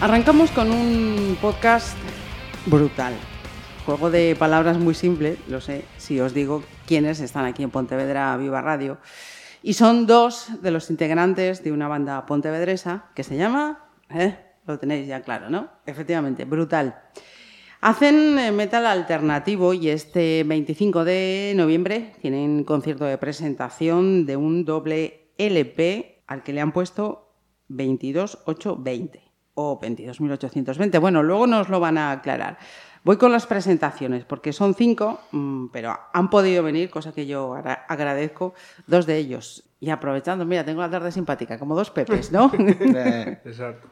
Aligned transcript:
Arrancamos 0.00 0.52
con 0.52 0.70
un 0.70 1.36
podcast 1.40 1.98
brutal. 2.66 3.14
Juego 3.84 4.12
de 4.12 4.36
palabras 4.38 4.78
muy 4.78 4.94
simple, 4.94 5.36
lo 5.48 5.60
sé, 5.60 5.84
si 5.96 6.20
os 6.20 6.32
digo 6.32 6.62
quiénes 6.86 7.18
están 7.18 7.46
aquí 7.46 7.64
en 7.64 7.70
Pontevedra 7.70 8.36
Viva 8.36 8.62
Radio. 8.62 8.98
Y 9.60 9.72
son 9.72 10.06
dos 10.06 10.62
de 10.62 10.70
los 10.70 10.88
integrantes 10.90 11.64
de 11.64 11.72
una 11.72 11.88
banda 11.88 12.26
pontevedresa 12.26 13.06
que 13.16 13.24
se 13.24 13.36
llama, 13.36 13.90
¿eh? 14.08 14.38
lo 14.68 14.78
tenéis 14.78 15.08
ya 15.08 15.22
claro, 15.22 15.50
¿no? 15.50 15.68
Efectivamente, 15.84 16.44
brutal. 16.44 17.02
Hacen 17.80 18.38
eh, 18.38 18.52
metal 18.52 18.86
alternativo 18.86 19.74
y 19.74 19.88
este 19.88 20.44
25 20.44 21.04
de 21.04 21.54
noviembre 21.56 22.12
tienen 22.20 22.62
concierto 22.62 23.04
de 23.04 23.18
presentación 23.18 24.26
de 24.26 24.36
un 24.36 24.64
doble 24.64 25.32
LP 25.38 26.22
al 26.28 26.44
que 26.44 26.52
le 26.52 26.60
han 26.60 26.70
puesto 26.70 27.34
22820 27.66 29.27
o 29.60 29.80
22.820. 29.80 31.00
Bueno, 31.00 31.24
luego 31.24 31.48
nos 31.48 31.68
lo 31.68 31.80
van 31.80 31.98
a 31.98 32.12
aclarar. 32.12 32.58
Voy 33.02 33.16
con 33.16 33.32
las 33.32 33.46
presentaciones, 33.46 34.24
porque 34.24 34.52
son 34.52 34.74
cinco, 34.74 35.20
mm, 35.32 35.66
pero 35.72 35.98
han 36.12 36.30
podido 36.30 36.62
venir, 36.62 36.90
cosa 36.90 37.12
que 37.12 37.26
yo 37.26 37.56
agradezco, 37.88 38.54
dos 38.86 39.04
de 39.06 39.16
ellos. 39.16 39.64
Y 39.80 39.90
aprovechando, 39.90 40.44
mira, 40.44 40.64
tengo 40.64 40.80
la 40.80 40.90
tarde 40.90 41.10
simpática, 41.10 41.58
como 41.58 41.74
dos 41.74 41.90
pepes, 41.90 42.30
¿no? 42.30 42.52
Exacto. 42.54 43.88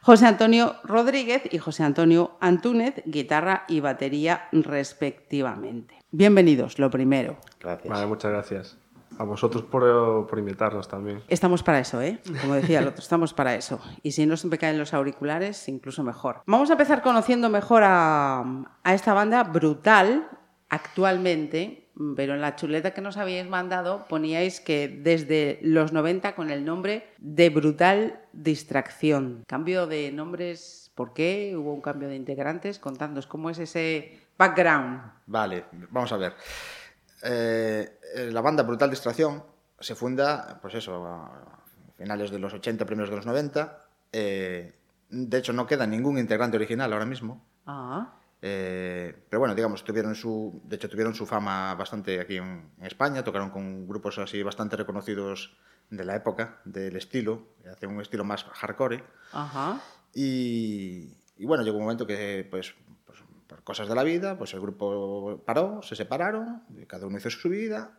José 0.00 0.26
Antonio 0.26 0.76
Rodríguez 0.84 1.42
y 1.50 1.58
José 1.58 1.82
Antonio 1.82 2.38
Antúnez, 2.40 3.02
guitarra 3.04 3.64
y 3.68 3.80
batería 3.80 4.48
respectivamente. 4.52 5.94
Bienvenidos, 6.10 6.78
lo 6.78 6.88
primero. 6.88 7.36
Gracias. 7.60 7.92
Vale, 7.92 8.06
muchas 8.06 8.30
gracias. 8.30 8.85
A 9.18 9.24
vosotros 9.24 9.62
por, 9.64 10.26
por 10.26 10.38
invitarnos 10.38 10.88
también. 10.88 11.22
Estamos 11.28 11.62
para 11.62 11.80
eso, 11.80 12.02
¿eh? 12.02 12.20
Como 12.40 12.54
decía 12.54 12.80
el 12.80 12.88
otro, 12.88 13.00
estamos 13.00 13.32
para 13.32 13.54
eso. 13.54 13.80
Y 14.02 14.12
si 14.12 14.26
no 14.26 14.36
se 14.36 14.46
me 14.48 14.58
caen 14.58 14.78
los 14.78 14.92
auriculares, 14.92 15.68
incluso 15.68 16.02
mejor. 16.02 16.42
Vamos 16.46 16.68
a 16.70 16.74
empezar 16.74 17.02
conociendo 17.02 17.48
mejor 17.48 17.82
a, 17.84 18.40
a 18.82 18.94
esta 18.94 19.14
banda 19.14 19.42
brutal 19.44 20.28
actualmente, 20.68 21.88
pero 22.16 22.34
en 22.34 22.40
la 22.40 22.56
chuleta 22.56 22.92
que 22.92 23.00
nos 23.00 23.16
habíais 23.16 23.48
mandado 23.48 24.06
poníais 24.08 24.60
que 24.60 24.88
desde 24.88 25.58
los 25.62 25.92
90 25.92 26.34
con 26.34 26.50
el 26.50 26.64
nombre 26.64 27.08
de 27.18 27.48
Brutal 27.50 28.20
Distracción. 28.32 29.44
Cambio 29.46 29.86
de 29.86 30.12
nombres, 30.12 30.92
¿por 30.94 31.14
qué? 31.14 31.54
¿Hubo 31.56 31.72
un 31.72 31.80
cambio 31.80 32.08
de 32.08 32.16
integrantes? 32.16 32.78
Contadnos 32.78 33.26
cómo 33.26 33.48
es 33.48 33.58
ese 33.58 34.20
background. 34.36 35.00
Vale, 35.26 35.64
vamos 35.90 36.12
a 36.12 36.16
ver. 36.18 36.34
Eh, 37.28 37.98
la 38.32 38.40
banda 38.40 38.62
Brutal 38.62 38.90
Distracción 38.90 39.42
se 39.80 39.94
funda, 39.94 40.58
pues 40.62 40.74
eso, 40.74 41.04
a 41.06 41.60
finales 41.96 42.30
de 42.30 42.38
los 42.38 42.52
80, 42.54 42.84
primeros 42.86 43.10
de 43.10 43.16
los 43.16 43.26
90. 43.26 43.84
Eh, 44.12 44.74
de 45.10 45.38
hecho, 45.38 45.52
no 45.52 45.66
queda 45.66 45.86
ningún 45.86 46.18
integrante 46.18 46.56
original 46.56 46.92
ahora 46.92 47.04
mismo. 47.06 47.44
Ah, 47.66 48.12
Eh, 48.42 49.14
pero 49.28 49.40
bueno, 49.40 49.54
digamos, 49.54 49.82
tuvieron 49.82 50.14
su, 50.14 50.60
de 50.64 50.76
hecho 50.76 50.88
tuvieron 50.88 51.14
su 51.14 51.26
fama 51.26 51.74
bastante 51.74 52.20
aquí 52.20 52.36
en, 52.36 52.70
en 52.78 52.86
España, 52.86 53.24
tocaron 53.24 53.50
con 53.50 53.88
grupos 53.88 54.18
así 54.18 54.42
bastante 54.42 54.76
reconocidos 54.76 55.56
de 55.90 56.04
la 56.04 56.14
época, 56.16 56.60
del 56.64 56.96
estilo, 56.96 57.42
hacían 57.72 57.92
un 57.92 58.00
estilo 58.02 58.24
más 58.24 58.44
hardcore. 58.44 59.02
ajá. 59.32 59.80
Y, 60.14 61.16
y 61.36 61.44
bueno, 61.44 61.62
llegó 61.64 61.76
un 61.78 61.84
momento 61.84 62.06
que, 62.06 62.46
pues, 62.50 62.74
por 63.46 63.62
cosas 63.62 63.88
de 63.88 63.94
la 63.94 64.02
vida, 64.02 64.36
pues 64.36 64.54
el 64.54 64.60
grupo 64.60 65.42
paró, 65.44 65.82
se 65.82 65.96
separaron, 65.96 66.62
cada 66.86 67.06
uno 67.06 67.18
hizo 67.18 67.30
su 67.30 67.48
vida. 67.48 67.98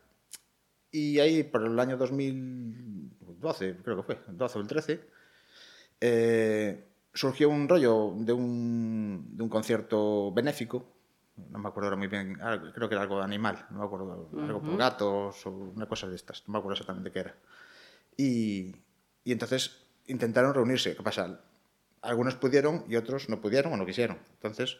Y 0.91 1.19
ahí, 1.19 1.43
por 1.43 1.65
el 1.65 1.79
año 1.79 1.97
2012, 1.97 3.77
creo 3.83 3.97
que 3.97 4.03
fue, 4.03 4.19
el 4.27 4.37
12 4.37 4.57
o 4.57 4.61
el 4.61 4.67
13, 4.67 5.01
eh, 6.01 6.87
surgió 7.13 7.49
un 7.49 7.67
rollo 7.67 8.13
de 8.17 8.33
un, 8.33 9.27
de 9.31 9.43
un 9.43 9.49
concierto 9.49 10.31
benéfico. 10.31 10.85
No 11.49 11.59
me 11.59 11.67
acuerdo 11.69 11.87
ahora 11.87 11.97
muy 11.97 12.07
bien, 12.07 12.37
ah, 12.41 12.59
creo 12.73 12.89
que 12.89 12.95
era 12.95 13.03
algo 13.03 13.21
animal, 13.21 13.67
no 13.69 13.79
me 13.79 13.85
acuerdo, 13.85 14.29
algo 14.33 14.61
por 14.61 14.77
gatos 14.77 15.45
o 15.45 15.51
una 15.51 15.85
cosa 15.85 16.07
de 16.07 16.15
estas, 16.15 16.47
no 16.47 16.53
me 16.53 16.59
acuerdo 16.59 16.73
exactamente 16.73 17.11
qué 17.11 17.19
era. 17.19 17.35
Y, 18.15 18.75
y 19.23 19.31
entonces 19.31 19.85
intentaron 20.07 20.53
reunirse. 20.53 20.95
¿Qué 20.95 21.03
pasa? 21.03 21.39
Algunos 22.01 22.35
pudieron 22.35 22.85
y 22.87 22.95
otros 22.95 23.29
no 23.29 23.39
pudieron 23.39 23.73
o 23.73 23.77
no 23.77 23.85
quisieron. 23.85 24.17
Entonces, 24.33 24.77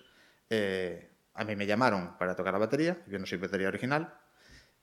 eh, 0.50 1.12
a 1.34 1.44
mí 1.44 1.56
me 1.56 1.66
llamaron 1.66 2.18
para 2.18 2.36
tocar 2.36 2.54
la 2.54 2.60
batería, 2.60 3.04
yo 3.08 3.20
no 3.20 3.26
soy 3.26 3.38
batería 3.38 3.68
original, 3.68 4.14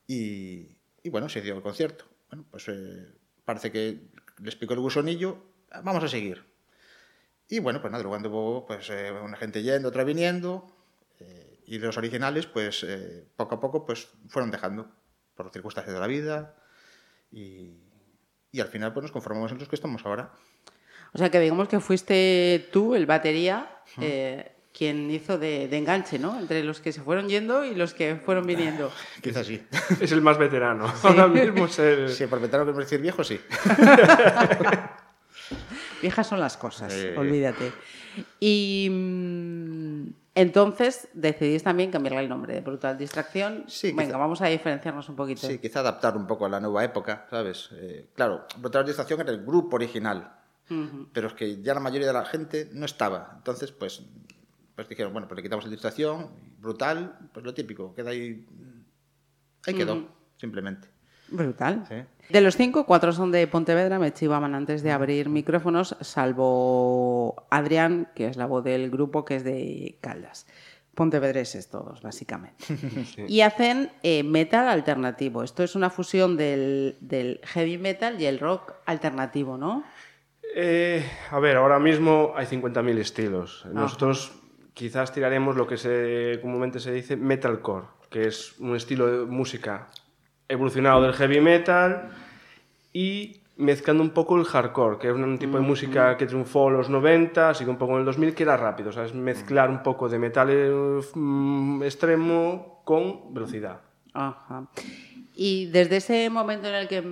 y, 0.06 0.76
y 1.02 1.08
bueno, 1.11 1.28
se 1.28 1.40
dio 1.40 1.55
el 1.55 1.62
concierto. 1.62 2.05
Bueno, 2.31 2.44
pues 2.50 2.69
eh, 2.69 3.06
parece 3.44 3.70
que 3.72 4.08
les 4.38 4.56
picó 4.56 4.75
el 4.75 4.81
gusonillo, 4.81 5.43
vamos 5.82 6.05
a 6.05 6.08
seguir. 6.08 6.44
Y 7.49 7.58
bueno, 7.58 7.81
pues 7.81 7.90
nada, 7.90 8.02
luego 8.02 8.16
anduvo 8.16 8.66
pues, 8.66 8.88
eh, 8.90 9.11
una 9.12 9.37
gente 9.37 9.62
yendo, 9.62 9.88
otra 9.88 10.05
viniendo, 10.05 10.66
eh, 11.20 11.61
y 11.67 11.78
los 11.78 11.96
originales, 11.96 12.46
pues 12.46 12.84
eh, 12.84 13.26
poco 13.37 13.56
a 13.56 13.60
poco, 13.60 13.84
pues 13.84 14.08
fueron 14.28 14.50
dejando 14.50 14.90
por 15.34 15.50
circunstancias 15.50 15.94
de 15.94 16.00
la 16.00 16.06
vida, 16.06 16.56
y, 17.31 17.81
y 18.52 18.60
al 18.60 18.69
final 18.69 18.93
pues 18.93 19.02
nos 19.02 19.12
conformamos 19.12 19.52
en 19.52 19.58
los 19.58 19.69
que 19.69 19.75
estamos 19.75 20.06
ahora. 20.06 20.32
O 21.12 21.19
sea 21.19 21.31
que 21.31 21.38
digamos 21.38 21.69
que 21.69 21.81
fuiste 21.81 22.69
tú, 22.72 22.94
el 22.94 23.06
batería, 23.06 23.82
eh, 24.00 24.53
quien 24.76 25.08
hizo 25.10 25.38
de, 25.38 25.68
de 25.68 25.78
enganche, 25.78 26.18
¿no? 26.18 26.36
Entre 26.38 26.64
los 26.64 26.80
que 26.80 26.92
se 26.92 27.00
fueron 27.00 27.28
yendo 27.28 27.64
y 27.64 27.74
los 27.76 27.94
que 27.94 28.16
fueron 28.16 28.44
viniendo. 28.44 28.90
Quizás 29.22 29.46
sí. 29.46 29.62
Es 30.00 30.10
el 30.10 30.20
más 30.20 30.36
veterano. 30.36 30.92
Ahora 31.04 31.28
mismo 31.28 31.66
es 31.66 31.78
el... 31.78 32.08
Sí, 32.10 32.26
por 32.26 32.40
veterano 32.40 32.64
queremos 32.64 32.84
decir 32.84 33.00
viejo, 33.00 33.22
sí. 33.22 33.40
Viejas 36.02 36.26
son 36.26 36.40
las 36.40 36.56
cosas, 36.56 36.92
Eh. 36.92 37.14
olvídate. 37.16 37.72
Y 38.40 38.88
mm, 38.90 40.06
entonces 40.34 41.08
decidís 41.14 41.62
también 41.62 41.90
cambiarle 41.90 42.20
el 42.20 42.28
nombre 42.28 42.54
de 42.54 42.60
Brutal 42.60 42.96
Distracción. 42.98 43.64
Sí, 43.66 43.88
Venga, 43.92 44.04
quizá- 44.12 44.18
vamos 44.18 44.40
a 44.42 44.46
diferenciarnos 44.46 45.08
un 45.08 45.16
poquito. 45.16 45.46
Sí, 45.46 45.58
quizá 45.58 45.80
adaptar 45.80 46.16
un 46.16 46.26
poco 46.26 46.46
a 46.46 46.48
la 46.48 46.60
nueva 46.60 46.84
época, 46.84 47.26
¿sabes? 47.30 47.70
Eh, 47.74 48.08
claro, 48.14 48.44
Brutal 48.58 48.84
Distracción 48.86 49.20
era 49.20 49.30
el 49.32 49.44
grupo 49.44 49.76
original, 49.76 50.32
pero 51.12 51.28
es 51.28 51.34
que 51.34 51.60
ya 51.62 51.74
la 51.74 51.80
mayoría 51.80 52.06
de 52.08 52.12
la 52.12 52.24
gente 52.24 52.68
no 52.72 52.84
estaba. 52.86 53.32
Entonces, 53.36 53.72
pues, 53.72 54.02
pues 54.74 54.88
dijeron, 54.88 55.12
bueno, 55.12 55.28
pues 55.28 55.36
le 55.36 55.42
quitamos 55.42 55.64
el 55.64 55.70
Distracción, 55.70 56.30
Brutal, 56.58 57.18
pues 57.32 57.44
lo 57.44 57.54
típico, 57.54 57.94
queda 57.94 58.10
ahí... 58.10 58.46
Ahí 59.66 59.74
quedó, 59.74 60.08
simplemente. 60.36 60.88
Brutal. 61.28 61.84
Sí. 61.88 61.94
De 62.28 62.40
los 62.40 62.56
cinco, 62.56 62.84
cuatro 62.84 63.12
son 63.12 63.32
de 63.32 63.46
Pontevedra, 63.46 63.98
me 63.98 64.12
chivaban 64.12 64.54
antes 64.54 64.82
de 64.82 64.92
abrir 64.92 65.28
micrófonos, 65.28 65.96
salvo 66.00 67.46
Adrián, 67.50 68.08
que 68.14 68.26
es 68.26 68.36
la 68.36 68.46
voz 68.46 68.64
del 68.64 68.90
grupo, 68.90 69.24
que 69.24 69.36
es 69.36 69.44
de 69.44 69.98
Caldas. 70.00 70.46
Pontevedreses 70.94 71.68
todos, 71.68 72.02
básicamente. 72.02 72.64
Y 73.28 73.40
hacen 73.40 73.90
eh, 74.02 74.22
metal 74.22 74.68
alternativo. 74.68 75.42
Esto 75.42 75.62
es 75.62 75.74
una 75.74 75.90
fusión 75.90 76.36
del, 76.36 76.96
del 77.00 77.40
heavy 77.44 77.78
metal 77.78 78.20
y 78.20 78.26
el 78.26 78.38
rock 78.38 78.74
alternativo, 78.86 79.58
¿no? 79.58 79.84
Eh, 80.54 81.04
a 81.30 81.40
ver, 81.40 81.56
ahora 81.56 81.78
mismo 81.78 82.32
hay 82.36 82.46
50.000 82.46 82.98
estilos. 82.98 83.66
Nosotros 83.72 84.32
quizás 84.74 85.12
tiraremos 85.12 85.56
lo 85.56 85.66
que 85.66 85.76
se, 85.76 86.38
comúnmente 86.42 86.80
se 86.80 86.92
dice 86.92 87.16
metalcore, 87.16 87.86
que 88.10 88.26
es 88.26 88.58
un 88.58 88.76
estilo 88.76 89.06
de 89.06 89.24
música 89.24 89.86
evolucionado 90.48 91.02
del 91.02 91.14
heavy 91.14 91.40
metal 91.40 92.10
y 92.92 93.40
mezclando 93.56 94.02
un 94.02 94.10
poco 94.10 94.36
el 94.36 94.44
hardcore, 94.44 94.98
que 94.98 95.08
es 95.08 95.14
un 95.14 95.38
tipo 95.38 95.56
de 95.56 95.62
música 95.62 96.16
que 96.16 96.26
triunfó 96.26 96.68
en 96.68 96.76
los 96.76 96.90
90, 96.90 97.54
sigue 97.54 97.70
un 97.70 97.78
poco 97.78 97.94
en 97.94 98.00
el 98.00 98.04
2000, 98.04 98.34
que 98.34 98.42
era 98.42 98.56
rápido, 98.56 98.92
¿sabes? 98.92 99.14
Mezclar 99.14 99.70
un 99.70 99.82
poco 99.82 100.08
de 100.08 100.18
metal 100.18 100.48
eh, 100.50 101.00
mm, 101.14 101.82
extremo 101.84 102.82
con 102.84 103.32
velocidad. 103.32 103.80
Ajá. 104.12 104.66
Y 105.34 105.66
desde 105.66 105.96
ese 105.96 106.30
momento 106.30 106.68
en 106.68 106.74
el 106.74 106.88
que... 106.88 107.02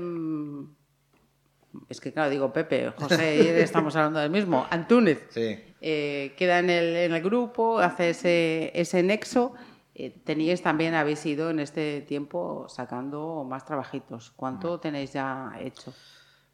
mm, 1.93 1.95
Es 1.95 2.01
que, 2.01 2.13
claro, 2.13 2.31
digo 2.31 2.53
Pepe, 2.53 2.91
José, 2.97 3.37
y 3.37 3.47
estamos 3.61 3.95
hablando 3.97 4.19
del 4.21 4.31
mismo. 4.31 4.67
Antúnez. 4.71 5.27
Sí. 5.31 5.59
eh, 5.81 6.35
queda 6.37 6.59
en 6.59 6.71
el, 6.71 6.97
en 6.97 7.13
el 7.13 7.23
grupo, 7.23 7.79
hace 7.79 8.11
ese, 8.11 8.73
ese 8.75 9.03
nexo. 9.03 9.55
Eh, 9.95 10.11
teníais 10.25 10.63
también, 10.63 10.95
habéis 10.95 11.25
ido 11.27 11.51
en 11.51 11.61
este 11.61 12.01
tiempo 12.01 12.67
sacando 12.69 13.45
más 13.45 13.65
trabajitos. 13.67 14.31
¿Cuánto 14.35 14.81
tenéis 14.81 15.13
ya 15.13 15.53
hecho? 15.61 15.93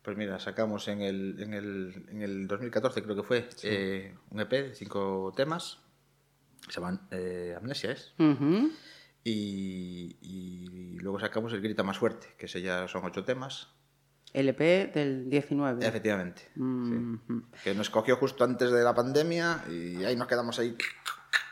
Pues 0.02 0.16
mira, 0.16 0.38
sacamos 0.40 0.88
en 0.88 1.02
el, 1.02 1.36
en 1.40 1.54
el, 1.54 2.06
en 2.10 2.22
el 2.22 2.48
2014, 2.48 3.02
creo 3.02 3.14
que 3.14 3.22
fue, 3.22 3.48
eh, 3.62 4.14
un 4.30 4.40
EP 4.40 4.50
de 4.50 4.74
cinco 4.74 5.32
temas, 5.36 5.78
se 6.68 6.80
llaman 6.80 7.00
eh, 7.10 7.54
Amnesia. 7.56 7.94
Y, 9.24 10.16
y 10.22 10.98
luego 11.00 11.20
sacamos 11.20 11.52
el 11.52 11.60
Grita 11.60 11.82
Más 11.82 11.98
Fuerte, 11.98 12.28
que 12.38 12.46
ese 12.46 12.62
ya 12.62 12.88
son 12.88 13.04
ocho 13.04 13.24
temas. 13.24 13.68
LP 14.35 14.90
del 14.94 15.30
19. 15.30 15.87
Efectivamente. 15.87 16.42
sí. 16.54 16.61
Ujú. 16.61 17.42
Que 17.64 17.75
nos 17.75 17.90
cogió 17.90 18.16
justo 18.16 18.44
antes 18.44 18.70
de 18.70 18.82
la 18.82 18.94
pandemia 18.94 19.62
y 19.70 20.04
ahí 20.04 20.16
nos 20.16 20.26
quedamos 20.28 20.58
ahí 20.58 20.76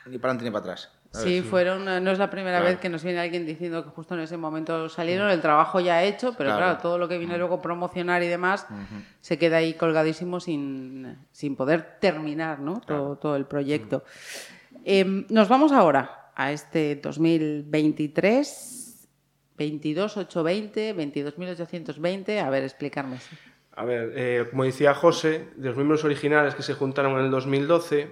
ni 0.06 0.18
para 0.18 0.32
adelante 0.32 0.44
ni 0.44 0.50
para 0.50 0.60
atrás. 0.64 0.90
Sí, 1.12 1.40
fueron, 1.40 1.88
eh, 1.88 1.98
no 2.00 2.10
es 2.10 2.18
la 2.18 2.28
primera 2.28 2.58
Claro. 2.58 2.72
vez 2.72 2.78
que 2.78 2.90
nos 2.90 3.02
viene 3.02 3.20
alguien 3.20 3.46
diciendo 3.46 3.82
que 3.82 3.88
justo 3.90 4.14
en 4.14 4.20
ese 4.20 4.36
momento 4.36 4.88
salieron, 4.90 5.30
el 5.30 5.40
trabajo 5.40 5.80
ya 5.80 6.02
hecho, 6.02 6.34
pero 6.36 6.50
claro, 6.50 6.64
Claro. 6.66 6.78
todo 6.82 6.98
lo 6.98 7.08
que 7.08 7.16
viene 7.16 7.38
luego 7.38 7.62
promocionar 7.62 8.22
y 8.22 8.26
demás 8.28 8.66
se 9.22 9.38
queda 9.38 9.56
ahí 9.58 9.72
colgadísimo 9.74 10.40
sin, 10.40 11.16
sin 11.32 11.56
poder 11.56 11.96
terminar 12.00 12.58
¿no? 12.60 12.82
todo, 12.86 13.16
todo 13.16 13.36
el 13.36 13.46
proyecto. 13.46 14.04
Eh, 14.84 15.24
nos 15.30 15.48
vamos 15.48 15.72
ahora 15.72 16.30
a 16.34 16.52
este 16.52 16.96
2023, 16.96 18.85
22820, 19.56 20.94
22.820, 20.94 22.38
a 22.40 22.50
ver, 22.50 22.64
explicarme. 22.64 23.18
A 23.72 23.84
ver, 23.84 24.12
eh, 24.16 24.46
como 24.50 24.64
decía 24.64 24.94
José, 24.94 25.48
de 25.56 25.68
los 25.68 25.76
miembros 25.76 26.04
originales 26.04 26.54
que 26.54 26.62
se 26.62 26.74
juntaron 26.74 27.18
en 27.18 27.26
el 27.26 27.30
2012, 27.30 28.08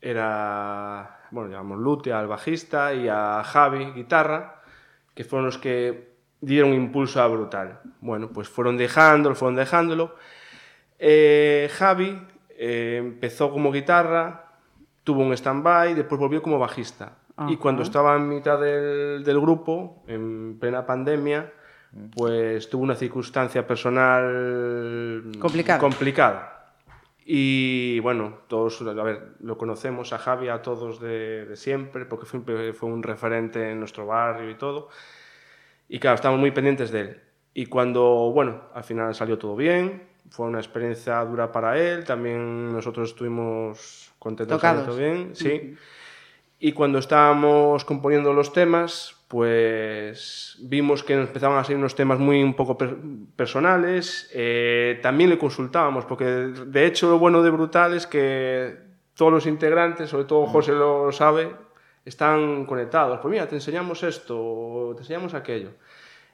era, 0.00 1.28
bueno, 1.30 1.50
llamamos 1.50 1.78
Lute 1.78 2.12
al 2.12 2.26
bajista 2.26 2.92
y 2.92 3.08
a 3.08 3.42
Javi, 3.44 3.92
guitarra, 3.92 4.62
que 5.14 5.24
fueron 5.24 5.46
los 5.46 5.58
que 5.58 6.14
dieron 6.40 6.74
impulso 6.74 7.22
a 7.22 7.28
Brutal. 7.28 7.80
Bueno, 8.00 8.30
pues 8.30 8.48
fueron 8.48 8.76
dejándolo, 8.76 9.34
fueron 9.34 9.56
dejándolo. 9.56 10.14
Eh, 10.98 11.70
Javi 11.72 12.20
eh, 12.50 12.96
empezó 12.98 13.50
como 13.50 13.72
guitarra, 13.72 14.58
tuvo 15.04 15.22
un 15.22 15.32
stand-by, 15.32 15.94
después 15.94 16.18
volvió 16.18 16.42
como 16.42 16.58
bajista. 16.58 17.18
Y 17.36 17.42
Ajá. 17.42 17.58
cuando 17.58 17.82
estaba 17.82 18.14
en 18.16 18.28
mitad 18.28 18.60
del, 18.60 19.24
del 19.24 19.40
grupo, 19.40 20.04
en 20.06 20.56
plena 20.60 20.86
pandemia, 20.86 21.52
pues 22.14 22.68
tuvo 22.68 22.82
una 22.82 22.94
circunstancia 22.94 23.66
personal 23.66 25.32
Complicada. 25.40 25.78
complicada. 25.78 26.50
Y 27.26 28.00
bueno, 28.00 28.38
todos, 28.48 28.82
a 28.82 29.02
ver, 29.02 29.34
lo 29.40 29.56
conocemos 29.56 30.12
a 30.12 30.18
Javi, 30.18 30.48
a 30.48 30.60
todos 30.60 31.00
de, 31.00 31.46
de 31.46 31.56
siempre, 31.56 32.04
porque 32.04 32.26
fue, 32.26 32.72
fue 32.72 32.88
un 32.88 33.02
referente 33.02 33.70
en 33.70 33.78
nuestro 33.78 34.06
barrio 34.06 34.50
y 34.50 34.54
todo. 34.56 34.88
Y 35.88 35.98
claro, 35.98 36.16
estamos 36.16 36.38
muy 36.38 36.50
pendientes 36.50 36.90
de 36.90 37.00
él. 37.00 37.20
Y 37.54 37.66
cuando, 37.66 38.30
bueno, 38.32 38.62
al 38.74 38.84
final 38.84 39.14
salió 39.14 39.38
todo 39.38 39.56
bien, 39.56 40.02
fue 40.30 40.46
una 40.46 40.58
experiencia 40.58 41.24
dura 41.24 41.50
para 41.52 41.78
él, 41.78 42.04
también 42.04 42.72
nosotros 42.72 43.10
estuvimos 43.10 44.12
contentos 44.18 44.60
de 44.60 44.82
todo 44.84 44.96
bien, 44.96 45.34
sí. 45.34 45.74
Y 46.66 46.72
cuando 46.72 46.98
estábamos 46.98 47.84
componiendo 47.84 48.32
los 48.32 48.54
temas, 48.54 49.16
pues 49.28 50.56
vimos 50.62 51.02
que 51.02 51.12
empezaban 51.12 51.58
a 51.58 51.62
salir 51.64 51.76
unos 51.76 51.94
temas 51.94 52.18
muy 52.18 52.42
un 52.42 52.54
poco 52.54 52.78
per- 52.78 52.96
personales. 53.36 54.30
eh, 54.32 54.98
también 55.02 55.28
le 55.28 55.36
consultábamos, 55.36 56.06
porque 56.06 56.24
de 56.24 56.86
hecho 56.86 57.10
lo 57.10 57.18
bueno 57.18 57.42
de 57.42 57.50
Brutal 57.50 57.92
es 57.92 58.06
que 58.06 58.78
todos 59.14 59.30
los 59.30 59.46
integrantes, 59.46 60.08
sobre 60.08 60.24
todo 60.24 60.46
José 60.46 60.72
lo 60.72 61.12
sabe, 61.12 61.54
están 62.06 62.64
conectados. 62.64 63.18
Pues 63.20 63.30
mira, 63.30 63.46
te 63.46 63.56
enseñamos 63.56 64.02
esto, 64.02 64.92
te 64.96 65.02
enseñamos 65.02 65.34
aquello. 65.34 65.72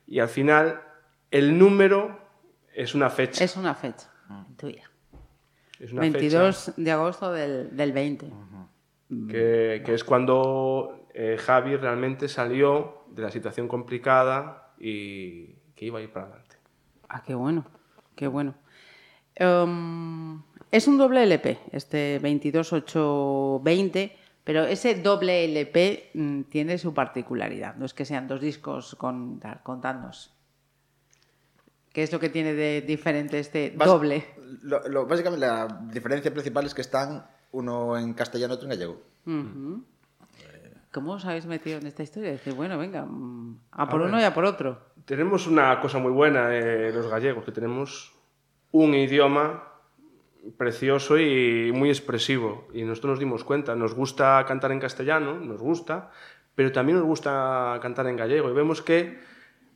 Y 0.06 0.20
al 0.20 0.28
final, 0.28 0.80
el 1.32 1.58
número 1.58 2.20
es 2.72 2.94
una 2.94 3.10
fecha. 3.10 3.42
Es 3.42 3.56
una 3.56 3.74
fecha 3.74 4.08
tuya. 4.56 4.88
Es 5.80 5.90
una 5.92 6.02
22 6.02 6.74
de 6.76 6.90
agosto 6.92 7.32
del, 7.32 7.74
del 7.76 7.92
20. 7.92 8.26
Que, 9.28 9.82
que 9.84 9.94
es 9.94 10.04
cuando 10.04 11.06
eh, 11.14 11.36
Javi 11.38 11.76
realmente 11.76 12.28
salió 12.28 13.04
de 13.10 13.22
la 13.22 13.30
situación 13.30 13.66
complicada 13.68 14.72
y 14.78 15.46
que 15.74 15.86
iba 15.86 15.98
a 15.98 16.02
ir 16.02 16.12
para 16.12 16.26
adelante. 16.26 16.56
Ah, 17.08 17.22
qué 17.26 17.34
bueno, 17.34 17.64
qué 18.14 18.28
bueno. 18.28 18.54
Em, 19.34 20.40
es 20.70 20.86
un 20.86 20.96
doble 20.98 21.22
LP, 21.24 21.58
este 21.72 22.18
22820, 22.20 24.16
pero 24.44 24.64
ese 24.64 24.94
doble 24.94 25.44
LP 25.44 26.10
mm, 26.14 26.42
tiene 26.42 26.78
su 26.78 26.94
particularidad. 26.94 27.74
No 27.76 27.86
es 27.86 27.94
que 27.94 28.04
sean 28.04 28.28
dos 28.28 28.40
discos 28.40 28.94
con, 28.94 29.40
contadnos. 29.62 30.32
¿Qué 31.92 32.04
es 32.04 32.12
lo 32.12 32.20
que 32.20 32.28
tiene 32.28 32.54
de 32.54 32.82
diferente 32.82 33.40
este 33.40 33.70
doble? 33.70 34.24
Lo, 34.62 34.86
lo- 34.88 35.06
básicamente 35.06 35.44
la 35.44 35.80
diferencia 35.92 36.30
principal 36.30 36.64
es 36.66 36.74
que 36.74 36.82
están 36.82 37.26
uno 37.52 37.98
en 37.98 38.14
castellano 38.14 38.54
y 38.54 38.56
otro 38.56 38.66
en 38.66 38.70
gallego. 38.70 39.02
Ujú. 39.26 39.84
¿Cómo 40.92 41.12
os 41.12 41.24
habéis 41.24 41.46
metido 41.46 41.78
en 41.78 41.86
esta 41.86 42.02
historia? 42.02 42.30
Decir, 42.32 42.54
bueno, 42.54 42.76
venga, 42.76 43.04
mm, 43.04 43.60
a 43.70 43.88
por 43.88 44.00
uno 44.00 44.20
y 44.20 44.24
a 44.24 44.34
por 44.34 44.44
otro. 44.44 44.78
Tenemos 45.04 45.46
una 45.46 45.80
cosa 45.80 45.98
muy 45.98 46.10
buena 46.10 46.54
eh, 46.56 46.90
los 46.92 47.08
gallegos, 47.08 47.44
que 47.44 47.52
tenemos 47.52 48.12
un 48.72 48.94
idioma 48.94 49.64
precioso 50.56 51.18
y 51.18 51.70
muy 51.72 51.90
expresivo. 51.90 52.66
Y 52.72 52.82
nosotros 52.82 53.10
nos 53.10 53.18
dimos 53.20 53.44
cuenta, 53.44 53.76
nos 53.76 53.94
gusta 53.94 54.44
cantar 54.46 54.72
en 54.72 54.80
castellano, 54.80 55.38
nos 55.38 55.60
gusta, 55.60 56.10
pero 56.54 56.72
también 56.72 56.98
nos 56.98 57.06
gusta 57.06 57.78
cantar 57.82 58.06
en 58.08 58.16
gallego. 58.16 58.50
Y 58.50 58.54
vemos 58.54 58.82
que 58.82 59.20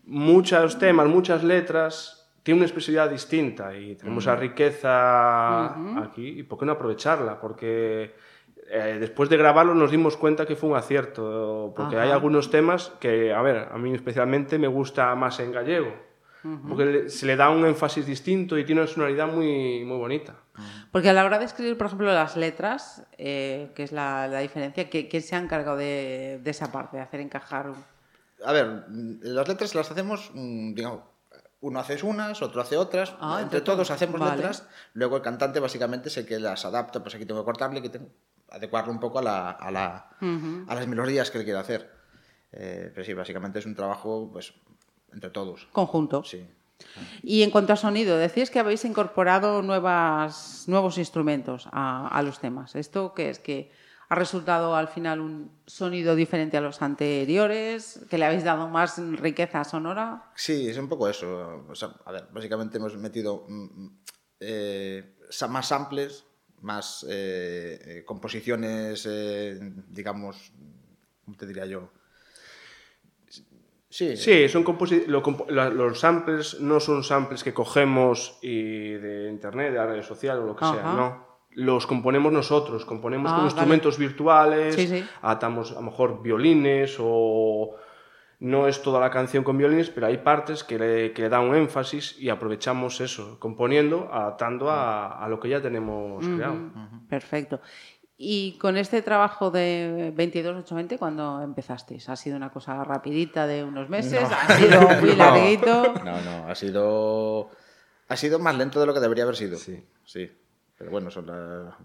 muchos 0.04 0.78
temas, 0.78 1.06
muchas 1.06 1.44
letras 1.44 2.23
tienen 2.44 2.58
una 2.60 2.66
expresividad 2.66 3.10
distinta 3.10 3.74
y 3.76 3.96
tenemos 3.96 4.22
esa 4.24 4.36
riqueza 4.36 6.02
aquí. 6.04 6.28
¿Y 6.40 6.42
por 6.44 6.58
qué 6.58 6.66
no 6.66 6.72
aprovecharla? 6.72 7.40
Porque 7.40 8.14
eh, 8.70 8.96
después 9.00 9.28
de 9.28 9.36
grabarlo 9.36 9.74
nos 9.74 9.90
dimos 9.90 10.16
cuenta 10.16 10.46
que 10.46 10.54
fue 10.54 10.70
un 10.70 10.76
acierto, 10.76 11.72
porque 11.74 11.96
hay 11.96 12.08
Ajá. 12.08 12.14
algunos 12.14 12.50
temas 12.50 12.92
que, 13.00 13.32
a 13.32 13.42
ver, 13.42 13.68
a 13.72 13.78
mí 13.78 13.92
especialmente 13.94 14.58
me 14.58 14.68
gusta 14.68 15.14
más 15.16 15.40
en 15.40 15.52
gallego, 15.52 15.92
porque 16.68 17.08
se 17.08 17.24
le 17.26 17.36
da 17.36 17.48
un 17.48 17.64
énfasis 17.64 18.06
distinto 18.06 18.58
y 18.58 18.64
tiene 18.64 18.82
una 18.82 18.90
sonoridad 18.90 19.26
muy, 19.26 19.82
muy 19.84 19.96
bonita. 19.96 20.34
Porque 20.92 21.08
a 21.08 21.12
la 21.14 21.24
hora 21.24 21.38
de 21.38 21.46
escribir, 21.46 21.76
por 21.78 21.86
ejemplo, 21.88 22.06
las 22.12 22.36
letras, 22.36 23.06
eh, 23.18 23.70
que 23.74 23.82
es 23.82 23.90
la, 23.92 24.28
la 24.28 24.38
diferencia, 24.40 24.88
¿qué, 24.90 25.08
qué 25.08 25.20
se 25.20 25.34
ha 25.34 25.38
encargado 25.38 25.76
de, 25.78 26.38
de 26.44 26.50
esa 26.50 26.70
parte, 26.70 26.98
de 26.98 27.02
hacer 27.02 27.20
encajar? 27.20 27.70
un- 27.70 27.84
A 28.44 28.52
ver, 28.52 28.84
mm, 28.88 29.20
las 29.22 29.48
letras 29.48 29.74
las 29.74 29.90
hacemos, 29.90 30.30
mm, 30.34 30.74
digamos, 30.74 31.00
uno 31.66 31.80
hace 31.80 32.00
unas, 32.04 32.42
otro 32.42 32.60
hace 32.60 32.76
otras, 32.76 33.14
Ah, 33.20 33.38
entre 33.42 33.60
todos 33.62 33.90
hacemos 33.90 34.20
Vale. 34.20 34.36
letras, 34.36 34.66
luego 34.92 35.16
el 35.16 35.22
cantante 35.22 35.60
básicamente 35.60 36.08
es 36.08 36.16
el 36.18 36.26
que 36.26 36.38
las 36.38 36.64
adapta, 36.64 37.02
pues 37.02 37.14
aquí 37.14 37.24
tengo 37.24 37.40
que 37.40 37.44
cortarle, 37.46 37.80
que 37.80 37.88
tengo 37.88 38.08
adecuarlo 38.50 38.92
un 38.92 39.00
poco 39.00 39.18
a, 39.18 39.22
la, 39.22 39.50
a, 39.50 39.70
la- 39.70 40.10
a 40.68 40.74
las 40.74 40.86
melodías 40.86 41.30
que 41.30 41.38
él 41.38 41.44
quiere 41.44 41.58
hacer. 41.58 41.90
Eh, 42.52 42.90
pero 42.94 43.04
sí, 43.04 43.14
básicamente 43.14 43.58
es 43.58 43.66
un 43.66 43.74
trabajo 43.74 44.28
pues 44.32 44.52
entre 45.12 45.30
todos. 45.30 45.66
Conjunto. 45.72 46.22
Sí. 46.22 46.46
Y 47.22 47.42
en 47.42 47.50
cuanto 47.50 47.72
a 47.72 47.76
sonido, 47.76 48.18
decís 48.18 48.50
que 48.50 48.58
habéis 48.60 48.84
incorporado 48.84 49.62
nuevas, 49.62 50.64
nuevos 50.66 50.98
instrumentos 50.98 51.66
a, 51.72 52.08
a 52.08 52.22
los 52.22 52.38
temas. 52.40 52.74
¿Esto 52.74 53.14
qué 53.14 53.30
es? 53.30 53.38
¿Que 53.38 53.72
ha 54.14 54.16
resultado 54.16 54.76
al 54.76 54.86
final 54.86 55.20
un 55.20 55.50
sonido 55.66 56.14
diferente 56.14 56.56
a 56.56 56.60
los 56.60 56.80
anteriores? 56.82 58.06
¿Que 58.08 58.16
le 58.16 58.24
habéis 58.26 58.44
dado 58.44 58.68
más 58.68 58.96
riqueza 59.18 59.64
sonora? 59.64 60.30
Sí, 60.36 60.68
es 60.68 60.78
un 60.78 60.88
poco 60.88 61.08
eso. 61.08 61.64
O 61.68 61.74
sea, 61.74 61.90
a 62.04 62.12
ver, 62.12 62.28
básicamente 62.32 62.78
hemos 62.78 62.96
metido 62.96 63.44
mm, 63.48 63.62
mm, 63.84 63.98
eh, 64.38 65.16
más 65.48 65.66
samples, 65.66 66.24
más 66.60 67.04
eh, 67.10 67.80
eh, 67.84 68.04
composiciones, 68.06 69.04
eh, 69.10 69.58
digamos, 69.88 70.52
¿cómo 71.24 71.36
te 71.36 71.46
diría 71.48 71.66
yo? 71.66 71.90
Sí, 73.90 74.16
Sí, 74.16 74.48
son 74.48 74.64
lo 75.08 75.22
la- 75.48 75.70
los 75.70 75.98
samples 76.00 76.60
no 76.60 76.78
son 76.80 77.02
samples 77.04 77.42
que 77.44 77.52
cogemos 77.52 78.38
y 78.42 78.92
de 78.92 79.28
internet, 79.28 79.72
de 79.72 79.78
la 79.78 79.86
red 79.86 80.02
social 80.02 80.38
o 80.38 80.46
lo 80.46 80.56
que 80.56 80.64
sea, 80.64 80.92
no. 80.96 81.33
Los 81.54 81.86
componemos 81.86 82.32
nosotros, 82.32 82.84
componemos 82.84 83.30
Ah, 83.30 83.34
con 83.34 83.44
vale. 83.44 83.50
instrumentos 83.52 83.96
virtuales, 83.98 84.74
Sí, 84.74 84.86
sí. 84.88 85.04
atamos 85.22 85.70
a 85.72 85.76
lo 85.76 85.82
mejor 85.82 86.20
violines 86.22 86.96
o 87.00 87.76
no 88.40 88.66
es 88.66 88.82
toda 88.82 88.98
la 89.00 89.10
canción 89.10 89.44
con 89.44 89.56
violines, 89.56 89.88
pero 89.88 90.08
hay 90.08 90.18
partes 90.18 90.64
que 90.64 90.78
le, 90.78 91.12
que 91.12 91.22
le 91.22 91.28
dan 91.28 91.42
un 91.44 91.54
énfasis 91.54 92.16
y 92.20 92.28
aprovechamos 92.28 93.00
eso, 93.00 93.38
componiendo, 93.38 94.08
adaptando 94.12 94.68
a, 94.70 95.24
a 95.24 95.28
lo 95.28 95.38
que 95.40 95.48
ya 95.48 95.62
tenemos 95.62 96.26
creado. 96.26 96.56
Perfecto. 97.08 97.60
Y 98.16 98.58
con 98.58 98.76
este 98.76 99.02
trabajo 99.02 99.50
de 99.50 100.12
22-820, 100.16 100.98
¿cuándo 100.98 101.40
empezasteis? 101.42 102.08
¿Ha 102.08 102.16
sido 102.16 102.36
una 102.36 102.50
cosa 102.50 102.82
rapidita 102.84 103.46
de 103.46 103.64
unos 103.64 103.88
meses? 103.88 104.22
¿Ha 104.30 104.56
sido 104.56 104.80
muy 105.00 105.10
No. 105.10 105.16
larguito? 105.16 105.94
No, 106.04 106.20
no, 106.20 106.48
ha 106.48 106.54
sido, 106.54 107.50
ha 108.08 108.16
sido 108.16 108.38
más 108.38 108.56
lento 108.56 108.78
de 108.80 108.86
lo 108.86 108.94
que 108.94 109.00
debería 109.00 109.24
haber 109.24 109.36
sido. 109.36 109.56
Sí. 109.56 109.82
Sí. 110.04 110.30
Pero 110.76 110.90
bueno, 110.90 111.08
son 111.10 111.26
la, 111.26 111.78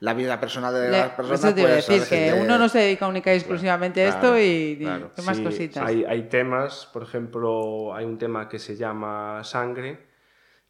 la 0.00 0.14
vida 0.14 0.38
personal 0.38 0.74
de 0.74 0.90
Le- 0.90 0.98
las 0.98 1.10
personas. 1.12 1.40
eso 1.44 1.54
te 1.54 1.60
iba 1.62 1.70
a 1.70 1.72
pues, 1.74 1.86
decir, 1.88 2.08
que 2.08 2.34
uno 2.42 2.58
no 2.58 2.68
se 2.68 2.78
dedica 2.80 3.08
única 3.08 3.32
y 3.32 3.36
exclusivamente 3.38 4.02
a 4.04 4.08
esto 4.08 4.20
claro, 4.20 4.38
y, 4.38 4.42
y 4.42 4.76
claro. 4.80 5.12
¿qué 5.16 5.22
más 5.22 5.36
Sí, 5.38 5.44
cositas? 5.44 5.82
Hay, 5.82 6.04
hay 6.04 6.28
temas, 6.28 6.88
por 6.92 7.02
ejemplo, 7.02 7.94
hay 7.94 8.04
un 8.04 8.18
tema 8.18 8.48
que 8.48 8.58
se 8.58 8.76
llama 8.76 9.42
Sangre, 9.44 10.06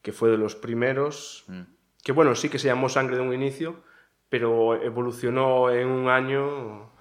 que 0.02 0.12
fue 0.12 0.30
de 0.30 0.38
los 0.38 0.54
primeros, 0.54 1.44
Mm. 1.48 1.62
que 2.04 2.12
bueno, 2.12 2.34
sí 2.36 2.48
que 2.48 2.58
se 2.60 2.68
llamó 2.68 2.88
Sangre 2.88 3.16
de 3.16 3.22
un 3.22 3.32
inicio, 3.34 3.82
pero 4.28 4.80
evolucionó 4.80 5.68
en 5.70 5.88
un 5.88 6.08
año. 6.08 6.92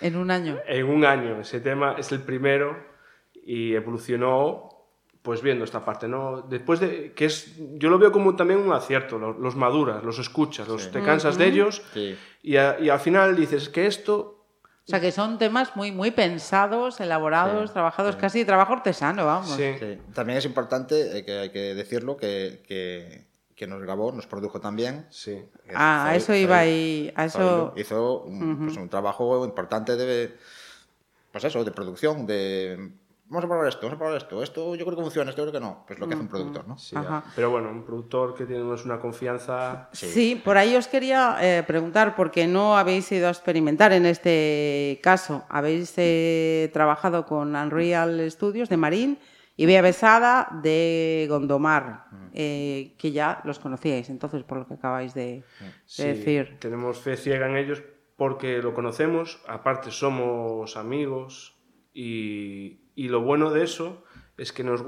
En 0.00 0.16
un 0.16 0.30
año. 0.32 0.58
En 0.66 0.86
un 0.86 1.04
año, 1.04 1.40
ese 1.40 1.60
tema 1.60 1.94
es 1.96 2.10
el 2.10 2.20
primero 2.22 2.76
y 3.46 3.74
evolucionó 3.74 4.73
pues 5.24 5.40
viendo 5.40 5.64
esta 5.64 5.82
parte, 5.82 6.06
¿no? 6.06 6.42
Después 6.42 6.80
de 6.80 7.14
que 7.14 7.24
es 7.24 7.54
yo 7.78 7.88
lo 7.88 7.98
veo 7.98 8.12
como 8.12 8.36
también 8.36 8.60
un 8.60 8.74
acierto, 8.74 9.18
los, 9.18 9.38
los 9.38 9.56
maduras, 9.56 10.04
los 10.04 10.18
escuchas, 10.18 10.68
los 10.68 10.90
te 10.90 11.02
cansas 11.02 11.38
de 11.38 11.46
ellos 11.46 11.82
Sí. 11.94 12.14
y, 12.42 12.56
a- 12.58 12.78
y 12.78 12.90
al 12.90 13.00
final 13.00 13.34
dices 13.34 13.70
que 13.70 13.86
esto 13.86 14.44
O 14.86 14.90
sea, 14.90 15.00
que 15.00 15.10
son 15.12 15.38
temas 15.38 15.76
muy, 15.76 15.92
muy 15.92 16.10
pensados, 16.10 17.00
elaborados, 17.00 17.72
trabajados, 17.72 18.16
casi 18.16 18.44
trabajo 18.44 18.74
artesano, 18.74 19.24
vamos. 19.24 19.48
sí, 19.56 19.72
Sí. 19.80 19.98
También 20.12 20.36
es 20.40 20.44
importante, 20.44 21.16
eh, 21.16 21.24
que 21.24 21.38
hay 21.38 21.48
que 21.50 21.74
decirlo, 21.74 22.18
que, 22.18 22.62
que, 22.68 23.24
que 23.56 23.66
nos 23.66 23.80
grabó, 23.80 24.12
nos 24.12 24.26
produjo 24.26 24.60
también. 24.60 25.06
sí. 25.08 25.42
Ah, 25.74 26.08
a 26.08 26.16
eso 26.16 26.34
iba 26.34 26.58
ahí, 26.58 27.10
a 27.16 27.24
eso... 27.24 27.72
Hizo 27.76 28.24
un, 28.24 28.66
pues, 28.66 28.76
un 28.76 28.90
trabajo 28.90 29.42
importante 29.46 29.96
de, 29.96 30.36
pues 31.32 31.44
eso, 31.44 31.64
de 31.64 31.70
producción, 31.70 32.26
de 32.26 32.90
vamos 33.26 33.44
a 33.44 33.48
probar 33.48 33.68
esto, 33.68 33.80
vamos 33.82 33.94
a 33.94 33.98
probar 33.98 34.16
esto, 34.16 34.42
esto 34.42 34.74
yo 34.74 34.84
creo 34.84 34.96
que 34.96 35.02
funciona, 35.02 35.30
esto 35.30 35.44
yo 35.44 35.50
creo 35.50 35.60
que 35.60 35.66
no, 35.66 35.84
pues 35.86 35.98
lo 35.98 36.06
que 36.06 36.14
hace 36.14 36.22
un 36.22 36.28
productor, 36.28 36.68
¿no? 36.68 36.78
Sí, 36.78 36.94
Ajá. 36.96 37.24
Pero 37.34 37.50
bueno, 37.50 37.70
un 37.70 37.84
productor 37.84 38.34
que 38.34 38.44
tiene 38.44 38.62
una 38.62 38.98
confianza. 39.00 39.88
Sí. 39.92 40.40
por 40.44 40.56
ahí 40.56 40.76
os 40.76 40.88
quería 40.88 41.36
eh, 41.40 41.62
preguntar, 41.66 42.14
porque 42.16 42.46
no 42.46 42.76
habéis 42.76 43.10
ido 43.12 43.28
a 43.28 43.30
experimentar 43.30 43.92
en 43.92 44.06
este 44.06 45.00
caso. 45.02 45.44
Habéis 45.48 45.94
eh, 45.96 46.70
trabajado 46.72 47.26
con 47.26 47.56
Unreal 47.56 48.30
Studios 48.30 48.68
de 48.68 48.76
Marín 48.76 49.18
y 49.56 49.66
Bea 49.66 49.82
Besada 49.82 50.48
de 50.62 51.26
Gondomar, 51.28 52.06
eh, 52.32 52.94
que 52.98 53.12
ya 53.12 53.40
los 53.44 53.58
conocíais, 53.58 54.10
entonces, 54.10 54.42
por 54.42 54.58
lo 54.58 54.66
que 54.66 54.74
acabáis 54.74 55.14
de, 55.14 55.44
de 55.60 55.72
Sí, 55.86 56.04
decir. 56.04 56.56
Tenemos 56.58 56.98
fe 56.98 57.16
ciega 57.16 57.46
en 57.48 57.56
ellos 57.56 57.82
porque 58.16 58.58
lo 58.58 58.74
conocemos, 58.74 59.40
aparte 59.48 59.90
somos 59.90 60.76
amigos 60.76 61.56
y, 61.92 62.83
y 62.94 63.08
lo 63.08 63.20
bueno 63.20 63.50
de 63.50 63.64
eso 63.64 64.04
es 64.36 64.52
que 64.52 64.64
nos. 64.64 64.82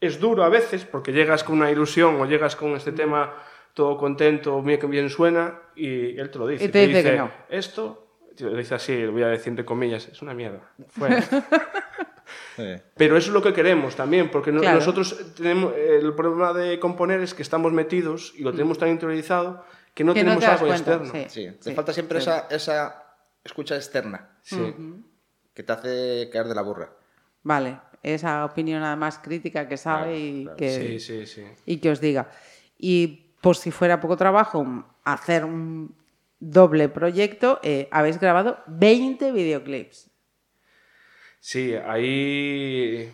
Es 0.00 0.20
duro 0.20 0.44
a 0.44 0.48
veces 0.48 0.84
porque 0.84 1.12
llegas 1.12 1.42
con 1.44 1.56
una 1.56 1.70
ilusión 1.70 2.20
o 2.20 2.26
llegas 2.26 2.54
con 2.56 2.70
este 2.76 2.92
tema 2.92 3.34
todo 3.74 3.96
contento, 3.96 4.60
mira 4.62 4.78
que 4.78 4.86
bien 4.86 5.08
suena, 5.10 5.60
y 5.74 6.18
él 6.18 6.30
te 6.30 6.38
lo 6.38 6.46
dice. 6.46 6.64
Y 6.64 6.68
te 6.68 6.86
dice 6.86 7.02
que 7.02 7.16
no. 7.16 7.30
Esto, 7.48 8.16
te 8.36 8.44
lo 8.44 8.56
dice 8.56 8.74
así, 8.74 8.96
lo 9.02 9.12
voy 9.12 9.22
a 9.22 9.28
decir 9.28 9.48
entre 9.48 9.64
comillas, 9.64 10.08
es 10.08 10.20
una 10.22 10.34
mierda. 10.34 10.60
Fuera. 10.88 11.22
Sí. 12.56 12.64
Pero 12.96 13.16
eso 13.16 13.28
es 13.28 13.32
lo 13.34 13.40
que 13.40 13.52
queremos 13.52 13.94
también, 13.94 14.30
porque 14.30 14.50
no- 14.52 14.60
Claro. 14.60 14.78
nosotros 14.78 15.32
tenemos 15.36 15.72
el 15.76 16.12
problema 16.14 16.52
de 16.52 16.78
componer 16.80 17.20
es 17.20 17.32
que 17.32 17.42
estamos 17.42 17.72
metidos 17.72 18.34
y 18.36 18.42
lo 18.42 18.50
tenemos 18.50 18.76
tan 18.78 18.88
interiorizado 18.88 19.64
que 19.94 20.02
no 20.04 20.12
Que 20.12 20.24
no 20.24 20.32
tenemos 20.36 20.44
te 20.44 20.50
das 20.50 20.60
algo 20.60 20.72
cuenta, 20.74 20.94
externo. 20.96 21.28
sí. 21.30 21.48
Sí, 21.50 21.56
te 21.62 21.74
falta 21.74 21.92
siempre 21.92 22.20
sí. 22.20 22.24
esa, 22.28 22.48
esa 22.50 23.04
escucha 23.44 23.76
externa 23.76 24.38
Sí. 24.42 24.74
Que 25.58 25.64
te 25.64 25.72
hace 25.72 26.30
caer 26.32 26.46
de 26.46 26.54
la 26.54 26.62
burra. 26.62 26.88
Vale, 27.42 27.80
esa 28.00 28.44
opinión 28.44 28.80
además 28.84 29.18
crítica 29.18 29.66
que 29.66 29.76
sabe 29.76 30.04
Claro, 30.04 30.16
y, 30.16 30.42
claro. 30.44 30.56
que, 30.56 30.70
sí, 30.70 31.00
sí, 31.00 31.26
sí. 31.26 31.44
y 31.66 31.78
que 31.78 31.90
os 31.90 32.00
diga. 32.00 32.30
Y 32.78 33.32
por 33.40 33.56
si 33.56 33.72
fuera 33.72 33.98
poco 34.00 34.16
trabajo, 34.16 34.64
hacer 35.02 35.44
un 35.44 35.96
doble 36.38 36.88
proyecto, 36.88 37.58
eh, 37.64 37.88
habéis 37.90 38.20
grabado 38.20 38.60
20 38.68 39.32
videoclips. 39.32 40.08
Sí, 41.40 41.74
ahí, 41.74 43.10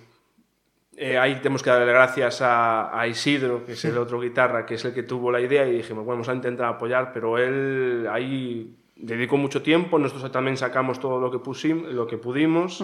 eh, 0.99 1.17
ahí 1.17 1.37
tenemos 1.37 1.63
que 1.63 1.71
darle 1.71 1.91
gracias 1.91 2.43
a, 2.43 3.01
a 3.01 3.09
Isidro, 3.09 3.65
que 3.65 3.73
es 3.73 3.83
el 3.87 3.97
otro 3.97 4.21
guitarra, 4.21 4.67
que 4.67 4.75
es 4.75 4.85
el 4.85 4.93
que 4.93 5.03
tuvo 5.03 5.33
la 5.33 5.41
idea 5.41 5.67
y 5.67 5.77
dijimos, 5.77 6.05
bueno, 6.05 6.17
vamos 6.19 6.29
a 6.29 6.35
intentar 6.35 6.67
apoyar, 6.67 7.11
pero 7.15 7.39
él 7.39 8.07
ahí 8.11 8.77
dedicó 8.97 9.37
mucho 9.37 9.63
tiempo, 9.63 9.99
nosotros 9.99 10.31
también 10.33 10.57
sacamos 10.57 11.01
todo 11.01 11.21
lo 11.21 11.31
que, 11.31 11.39
pusim- 11.39 11.87
lo 11.89 12.07
que 12.07 12.17
pudimos. 12.19 12.83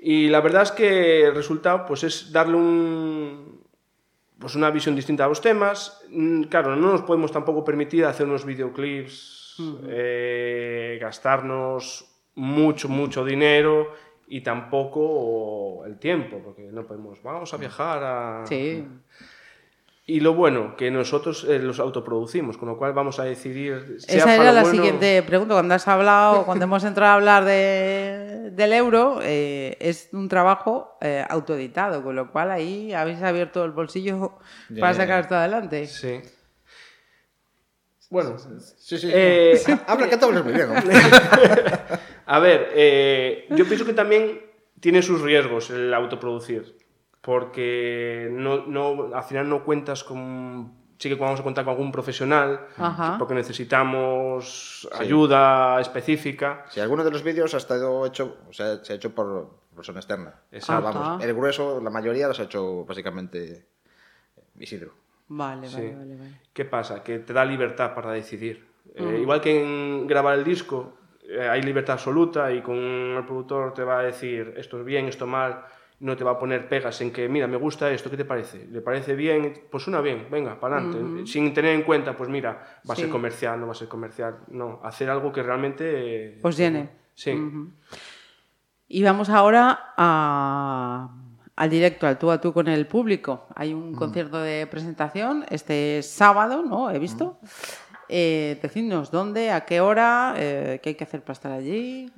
Y 0.00 0.28
la 0.28 0.40
verdad 0.40 0.62
es 0.62 0.72
que 0.72 1.24
el 1.26 1.34
resultado 1.34 1.86
pues, 1.86 2.04
es 2.04 2.30
darle 2.32 2.56
un, 2.56 3.60
pues 4.38 4.54
una 4.54 4.70
visión 4.70 4.94
distinta 4.96 5.24
a 5.24 5.28
los 5.28 5.40
temas. 5.40 6.02
Mm, 6.10 6.44
Claro, 6.44 6.76
no 6.76 6.92
nos 6.92 7.02
podemos 7.02 7.32
tampoco 7.32 7.64
permitir 7.64 8.04
hacer 8.04 8.26
unos 8.26 8.44
videoclips, 8.44 9.56
eh, 9.86 10.98
gastarnos 11.00 12.10
mucho, 12.34 12.88
mucho 12.88 13.24
dinero 13.24 13.92
y 14.26 14.40
tampoco 14.40 15.84
el 15.86 15.98
tiempo, 15.98 16.40
porque 16.44 16.62
no 16.72 16.84
podemos, 16.84 17.22
vamos 17.22 17.54
a 17.54 17.56
viajar 17.56 18.02
a... 18.02 18.46
Sí. 18.46 18.84
Y 20.06 20.20
lo 20.20 20.34
bueno, 20.34 20.76
que 20.76 20.90
nosotros 20.90 21.44
eh, 21.48 21.58
los 21.58 21.80
autoproducimos, 21.80 22.58
con 22.58 22.68
lo 22.68 22.76
cual 22.76 22.92
vamos 22.92 23.18
a 23.20 23.24
decidir... 23.24 23.96
sea 24.00 24.18
Esa 24.18 24.34
era 24.34 24.52
la 24.52 24.60
bueno- 24.62 24.70
siguiente 24.76 25.22
pregunta. 25.22 25.54
Cuando 25.54 25.74
has 25.74 25.88
hablado, 25.88 26.44
cuando 26.44 26.64
hemos 26.66 26.84
entrado 26.84 27.12
a 27.12 27.14
hablar 27.14 27.44
de- 27.46 28.50
del 28.52 28.72
euro, 28.74 29.20
eh, 29.22 29.78
es 29.80 30.10
un 30.12 30.28
trabajo 30.28 30.98
eh, 31.00 31.24
autoeditado, 31.28 32.02
con 32.04 32.16
lo 32.16 32.30
cual 32.30 32.50
ahí 32.50 32.92
habéis 32.92 33.22
abierto 33.22 33.64
el 33.64 33.70
bolsillo 33.70 34.38
para 34.78 34.92
sacar 34.92 35.20
esto 35.22 35.36
adelante. 35.36 35.86
Sí. 35.86 36.20
Bueno, 38.10 38.36
Sí, 38.78 38.98
sí. 38.98 39.08
Eh, 39.12 39.58
Habla 39.86 40.08
que 40.08 40.16
te 40.16 40.24
hablas 40.24 40.44
muy 40.44 40.52
bien. 40.52 40.68
A 42.26 42.38
ver, 42.38 42.70
eh, 42.74 43.46
yo 43.50 43.64
pienso 43.66 43.84
que 43.84 43.92
también 43.92 44.40
tiene 44.80 45.02
sus 45.02 45.20
riesgos 45.22 45.70
el 45.70 45.92
autoproducir, 45.92 46.76
porque 47.24 48.28
no, 48.30 48.66
no, 48.66 49.14
al 49.14 49.24
final 49.24 49.48
no 49.48 49.64
cuentas 49.64 50.04
con... 50.04 50.84
Sí 50.98 51.08
que 51.08 51.16
vamos 51.16 51.40
a 51.40 51.42
contar 51.42 51.64
con 51.64 51.72
algún 51.72 51.90
profesional, 51.90 52.66
Ajá. 52.78 53.16
porque 53.18 53.34
necesitamos 53.34 54.88
ayuda 54.96 55.80
específica. 55.80 56.64
Si 56.68 56.80
alguno 56.80 57.02
de 57.02 57.10
los 57.10 57.22
vídeos 57.22 57.52
ha 57.54 57.56
estado 57.56 58.06
hecho, 58.06 58.36
o 58.48 58.52
sea, 58.52 58.82
se 58.84 58.92
ha 58.92 58.96
hecho 58.96 59.14
por 59.14 59.50
persona 59.74 59.98
externa. 59.98 60.34
Exacto. 60.52 60.84
Vamos, 60.84 61.08
Ajá. 61.08 61.24
el 61.24 61.34
grueso, 61.34 61.80
la 61.82 61.90
mayoría 61.90 62.28
los 62.28 62.38
ha 62.40 62.44
hecho 62.44 62.84
básicamente 62.84 63.66
Isidro. 64.58 64.92
Vale, 65.28 65.66
Sí. 65.66 65.76
vale, 65.76 65.94
vale, 65.96 66.16
vale. 66.16 66.40
¿Qué 66.52 66.64
pasa? 66.64 67.02
Que 67.02 67.18
te 67.18 67.32
da 67.32 67.44
libertad 67.44 67.92
para 67.94 68.12
decidir. 68.12 68.64
Eh, 68.94 69.18
igual 69.20 69.40
que 69.40 69.62
en 69.62 70.06
grabar 70.06 70.38
el 70.38 70.44
disco, 70.44 70.94
eh, 71.28 71.40
hay 71.48 71.62
libertad 71.62 71.94
absoluta 71.94 72.52
y 72.52 72.62
con 72.62 72.76
el 72.76 73.24
productor 73.26 73.74
te 73.74 73.82
va 73.82 73.98
a 73.98 74.02
decir 74.02 74.54
esto 74.56 74.78
es 74.78 74.84
bien, 74.84 75.06
esto 75.06 75.26
mal, 75.26 75.64
no 76.00 76.16
te 76.16 76.24
va 76.24 76.32
a 76.32 76.38
poner 76.38 76.68
pegas 76.68 77.00
en 77.00 77.12
que, 77.12 77.28
mira, 77.28 77.46
me 77.46 77.56
gusta 77.56 77.90
esto, 77.90 78.10
¿qué 78.10 78.16
te 78.16 78.24
parece? 78.24 78.66
¿Le 78.66 78.80
parece 78.80 79.14
bien? 79.14 79.52
Pues 79.70 79.82
suena 79.84 80.00
bien, 80.00 80.26
venga, 80.30 80.58
para 80.60 80.78
adelante. 80.78 81.26
Sin 81.26 81.54
tener 81.54 81.74
en 81.74 81.82
cuenta, 81.82 82.16
pues 82.16 82.28
mira, 82.28 82.50
va 82.88 82.92
a 82.92 82.96
ser 82.96 83.08
comercial, 83.10 83.58
no 83.60 83.66
va 83.66 83.72
a 83.72 83.76
ser 83.76 83.88
comercial. 83.88 84.38
No, 84.48 84.80
hacer 84.84 85.08
algo 85.08 85.32
que 85.32 85.42
realmente... 85.42 85.84
eh, 86.36 86.38
Os 86.42 86.56
llene. 86.56 86.90
Sí. 87.14 87.30
Y 88.88 89.02
vamos 89.02 89.28
ahora 89.30 89.94
a- 89.96 91.08
al 91.56 91.70
directo, 91.70 92.06
al 92.06 92.18
tú 92.18 92.30
a 92.30 92.40
tú 92.40 92.52
con 92.52 92.68
el 92.68 92.86
público. 92.86 93.46
Hay 93.54 93.72
un 93.72 93.94
concierto 93.94 94.38
de 94.40 94.66
presentación 94.66 95.44
este 95.48 96.02
sábado, 96.02 96.62
¿no? 96.62 96.90
He 96.90 96.98
visto. 96.98 97.38
Eh, 98.08 98.58
decidnos 98.60 99.10
dónde, 99.10 99.50
a 99.52 99.64
qué 99.64 99.80
hora, 99.80 100.34
eh, 100.36 100.80
qué 100.82 100.90
hay 100.90 100.94
que 100.96 101.04
hacer 101.04 101.22
para 101.22 101.32
estar 101.32 101.52
allí. 101.52 102.10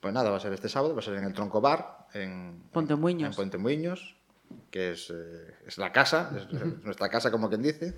Pues 0.00 0.14
nada, 0.14 0.30
va 0.30 0.36
a 0.38 0.40
ser 0.40 0.52
este 0.52 0.68
sábado, 0.68 0.94
va 0.94 1.00
a 1.00 1.02
ser 1.04 1.14
en 1.14 1.24
el 1.24 1.32
Tronco 1.34 1.60
Bar, 1.60 2.06
en 2.14 2.62
Puente 3.36 3.58
Muiños. 3.58 4.16
En 4.48 4.70
que 4.70 4.92
es, 4.92 5.10
eh, 5.10 5.54
es 5.66 5.78
la 5.78 5.92
casa, 5.92 6.32
es 6.36 6.84
nuestra 6.84 7.08
casa 7.08 7.30
como 7.30 7.48
quien 7.48 7.62
dice. 7.62 7.94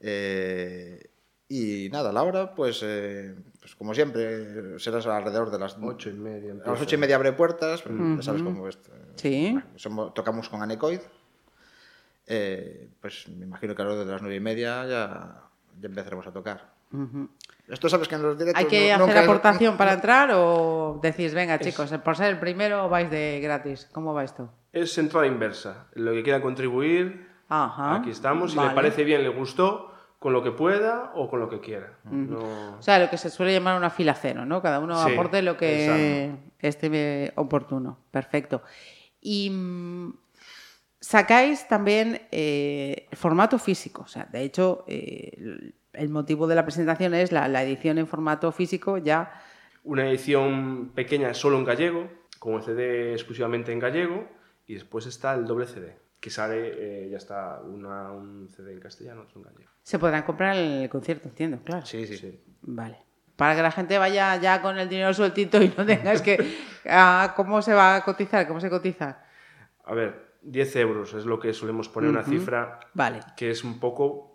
Eh, 0.00 1.10
y 1.48 1.88
nada, 1.90 2.12
la 2.12 2.22
hora, 2.22 2.54
pues, 2.54 2.80
eh, 2.82 3.34
pues 3.60 3.74
como 3.74 3.94
siempre, 3.94 4.78
será 4.78 4.98
alrededor 5.16 5.50
de 5.50 5.58
las 5.58 5.76
Ocho 5.80 6.10
y 6.10 6.14
media. 6.14 6.52
A 6.64 6.70
las 6.70 6.80
ocho 6.80 6.94
y 6.94 6.98
media 6.98 7.16
abre 7.16 7.32
puertas, 7.32 7.82
pues, 7.82 7.94
ya 8.16 8.22
sabes 8.22 8.42
cómo 8.42 8.68
es. 8.68 8.78
Sí. 9.16 9.50
Bueno, 9.52 9.66
somos- 9.76 10.14
tocamos 10.14 10.48
con 10.48 10.62
Anecoid. 10.62 11.00
Eh, 12.26 12.88
pues 13.00 13.28
me 13.28 13.44
imagino 13.44 13.74
que 13.74 13.82
alrededor 13.82 14.06
de 14.06 14.12
las 14.12 14.22
nueve 14.22 14.36
y 14.36 14.40
media 14.40 14.86
ya, 14.86 15.42
ya 15.80 15.86
empezaremos 15.88 16.26
a 16.26 16.32
tocar. 16.32 16.72
Esto 17.68 17.88
sabes 17.88 18.08
que 18.08 18.14
en 18.16 18.22
los 18.22 18.38
directos... 18.38 18.62
¿Hay 18.62 18.68
que 18.68 18.88
no- 18.88 19.04
hacer 19.04 19.06
nunca- 19.08 19.22
aportación 19.24 19.76
para 19.76 19.92
entrar 19.98 20.30
o 20.34 20.98
decís, 21.02 21.32
venga 21.34 21.58
chicos, 21.58 21.90
por 22.04 22.16
ser 22.16 22.26
el 22.30 22.38
primero 22.38 22.88
vais 22.88 23.10
de 23.10 23.40
gratis? 23.42 23.88
¿Cómo 23.92 24.12
va 24.14 24.22
esto? 24.24 24.50
Es 24.72 24.96
entrada 24.98 25.26
inversa. 25.26 25.86
Lo 25.94 26.12
que 26.12 26.22
quiera 26.22 26.42
contribuir, 26.42 27.28
Ajá. 27.48 27.96
aquí 27.96 28.10
estamos. 28.10 28.50
Si 28.52 28.56
Vale. 28.56 28.70
le 28.70 28.74
parece 28.74 29.04
bien, 29.04 29.22
le 29.22 29.28
gustó, 29.30 29.90
con 30.18 30.32
lo 30.32 30.42
que 30.42 30.50
pueda 30.52 31.12
o 31.14 31.28
con 31.30 31.38
lo 31.40 31.48
que 31.48 31.60
quiera. 31.60 31.98
No... 32.04 32.76
O 32.78 32.82
sea, 32.82 32.98
lo 32.98 33.08
que 33.10 33.16
se 33.18 33.28
suele 33.30 33.52
llamar 33.52 33.76
una 33.76 33.90
fila 33.90 34.14
cero, 34.14 34.44
¿no? 34.46 34.60
Cada 34.62 34.78
uno 34.80 35.02
Sí, 35.06 35.12
aporte 35.12 35.40
lo 35.42 35.56
que 35.56 36.32
esté 36.60 37.32
oportuno. 37.36 37.98
Perfecto. 38.10 38.62
Y 39.20 39.50
mm, 39.50 40.14
sacáis 41.00 41.68
también 41.68 42.22
eh, 42.30 43.06
formato 43.12 43.58
físico. 43.58 44.02
O 44.02 44.06
sea, 44.08 44.24
de 44.30 44.42
hecho, 44.42 44.84
eh, 44.86 45.72
el- 45.94 46.08
motivo 46.10 46.46
de 46.46 46.54
la 46.54 46.64
presentación 46.64 47.14
es 47.14 47.32
la, 47.32 47.48
la 47.48 47.62
edición 47.62 47.98
en 47.98 48.06
formato 48.06 48.50
físico 48.52 48.98
ya. 48.98 49.32
una 49.84 50.08
edición 50.08 50.90
pequeña 50.94 51.34
solo 51.34 51.58
en 51.58 51.64
gallego, 51.64 52.08
con 52.38 52.54
el 52.54 52.62
CD 52.62 53.12
exclusivamente 53.12 53.72
en 53.72 53.78
gallego, 53.78 54.28
y 54.66 54.74
después 54.74 55.06
está 55.06 55.34
el 55.34 55.46
doble 55.46 55.66
CD, 55.66 55.96
que 56.20 56.30
sale, 56.30 57.04
eh, 57.06 57.08
ya 57.10 57.18
está 57.18 57.60
una, 57.62 58.10
un 58.12 58.48
CD 58.48 58.72
en 58.72 58.80
castellano, 58.80 59.22
otro 59.22 59.40
en 59.40 59.44
gallego. 59.44 59.70
Se 59.82 59.98
podrán 59.98 60.22
comprar 60.22 60.56
en 60.56 60.82
el 60.82 60.88
concierto, 60.88 61.28
entiendo, 61.28 61.58
claro. 61.64 61.84
Sí, 61.84 62.06
sí, 62.06 62.16
sí. 62.16 62.40
Vale. 62.62 62.96
Para 63.36 63.56
que 63.56 63.62
la 63.62 63.72
gente 63.72 63.98
vaya 63.98 64.36
ya 64.36 64.62
con 64.62 64.78
el 64.78 64.88
dinero 64.88 65.12
sueltito 65.12 65.60
y 65.60 65.72
no 65.76 65.84
tengas 65.84 66.22
que... 66.22 66.38
ah, 66.88 67.34
¿Cómo 67.36 67.60
se 67.62 67.74
va 67.74 67.96
a 67.96 68.04
cotizar? 68.04 68.46
¿Cómo 68.46 68.60
se 68.60 68.70
cotiza? 68.70 69.24
A 69.84 69.92
ver, 69.92 70.34
10 70.42 70.76
euros 70.76 71.12
es 71.14 71.26
lo 71.26 71.38
que 71.40 71.52
solemos 71.52 71.88
poner 71.88 72.08
una 72.10 72.22
cifra 72.22 72.78
Vale. 72.94 73.20
que 73.36 73.50
es 73.50 73.64
un 73.64 73.80
poco 73.80 74.33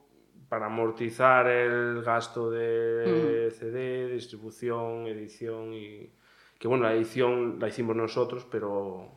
para 0.49 0.65
amortizar 0.65 1.47
el 1.47 2.01
gasto 2.03 2.49
de 2.51 3.53
CD, 3.57 4.07
distribución, 4.11 5.05
edición 5.07 5.73
y... 5.73 6.09
Que 6.57 6.67
bueno, 6.67 6.83
la 6.83 6.93
edición 6.93 7.57
la 7.59 7.67
hicimos 7.69 7.95
nosotros, 7.95 8.45
pero... 8.51 9.07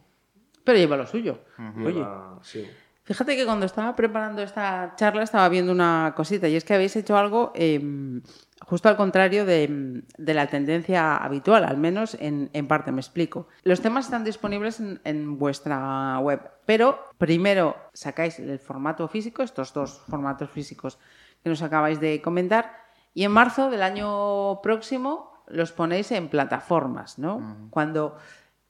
Pero 0.62 0.78
lleva 0.78 0.96
lo 0.96 1.06
suyo. 1.06 1.38
Oye. 1.84 1.94
lleva- 1.94 2.38
sí. 2.42 2.68
Fíjate 3.04 3.34
que 3.36 3.44
cuando 3.44 3.66
estaba 3.66 3.96
preparando 3.96 4.42
esta 4.42 4.94
charla 4.94 5.24
estaba 5.24 5.48
viendo 5.48 5.72
una 5.72 6.12
cosita 6.16 6.48
y 6.48 6.54
es 6.54 6.64
que 6.64 6.74
habéis 6.74 6.94
hecho 6.94 7.16
algo 7.16 7.50
eh, 7.56 7.80
justo 8.66 8.88
al 8.88 8.96
contrario 8.96 9.44
de, 9.44 10.02
de 10.16 10.34
la 10.34 10.46
tendencia 10.46 11.16
habitual, 11.16 11.64
al 11.64 11.76
menos 11.76 12.14
en, 12.20 12.50
en 12.52 12.68
parte, 12.68 12.92
me 12.92 13.00
explico. 13.00 13.48
Los 13.62 13.80
temas 13.80 14.06
están 14.06 14.24
disponibles 14.24 14.80
en, 14.80 15.00
en 15.04 15.38
vuestra 15.38 16.18
web, 16.18 16.40
pero 16.66 16.98
primero 17.18 17.76
sacáis 17.92 18.38
el 18.38 18.58
formato 18.58 19.08
físico, 19.08 19.42
estos 19.42 19.72
dos 19.72 20.02
formatos 20.08 20.50
físicos 20.50 20.98
que 21.42 21.50
nos 21.50 21.62
acabáis 21.62 22.00
de 22.00 22.22
comentar, 22.22 22.82
y 23.14 23.24
en 23.24 23.32
marzo 23.32 23.68
del 23.68 23.82
año 23.82 24.60
próximo 24.62 25.44
los 25.48 25.72
ponéis 25.72 26.12
en 26.12 26.28
plataformas, 26.28 27.18
¿no? 27.18 27.68
Cuando 27.70 28.16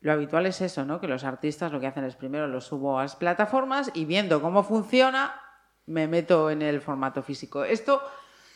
lo 0.00 0.12
habitual 0.12 0.46
es 0.46 0.60
eso, 0.60 0.84
¿no? 0.84 1.00
Que 1.00 1.06
los 1.06 1.22
artistas 1.22 1.70
lo 1.70 1.78
que 1.78 1.86
hacen 1.86 2.04
es 2.04 2.16
primero 2.16 2.48
los 2.48 2.64
subo 2.64 2.98
a 2.98 3.02
las 3.02 3.14
plataformas 3.14 3.92
y 3.94 4.04
viendo 4.04 4.42
cómo 4.42 4.64
funciona, 4.64 5.32
me 5.86 6.08
meto 6.08 6.50
en 6.50 6.62
el 6.62 6.80
formato 6.80 7.22
físico. 7.22 7.62
Esto 7.62 8.02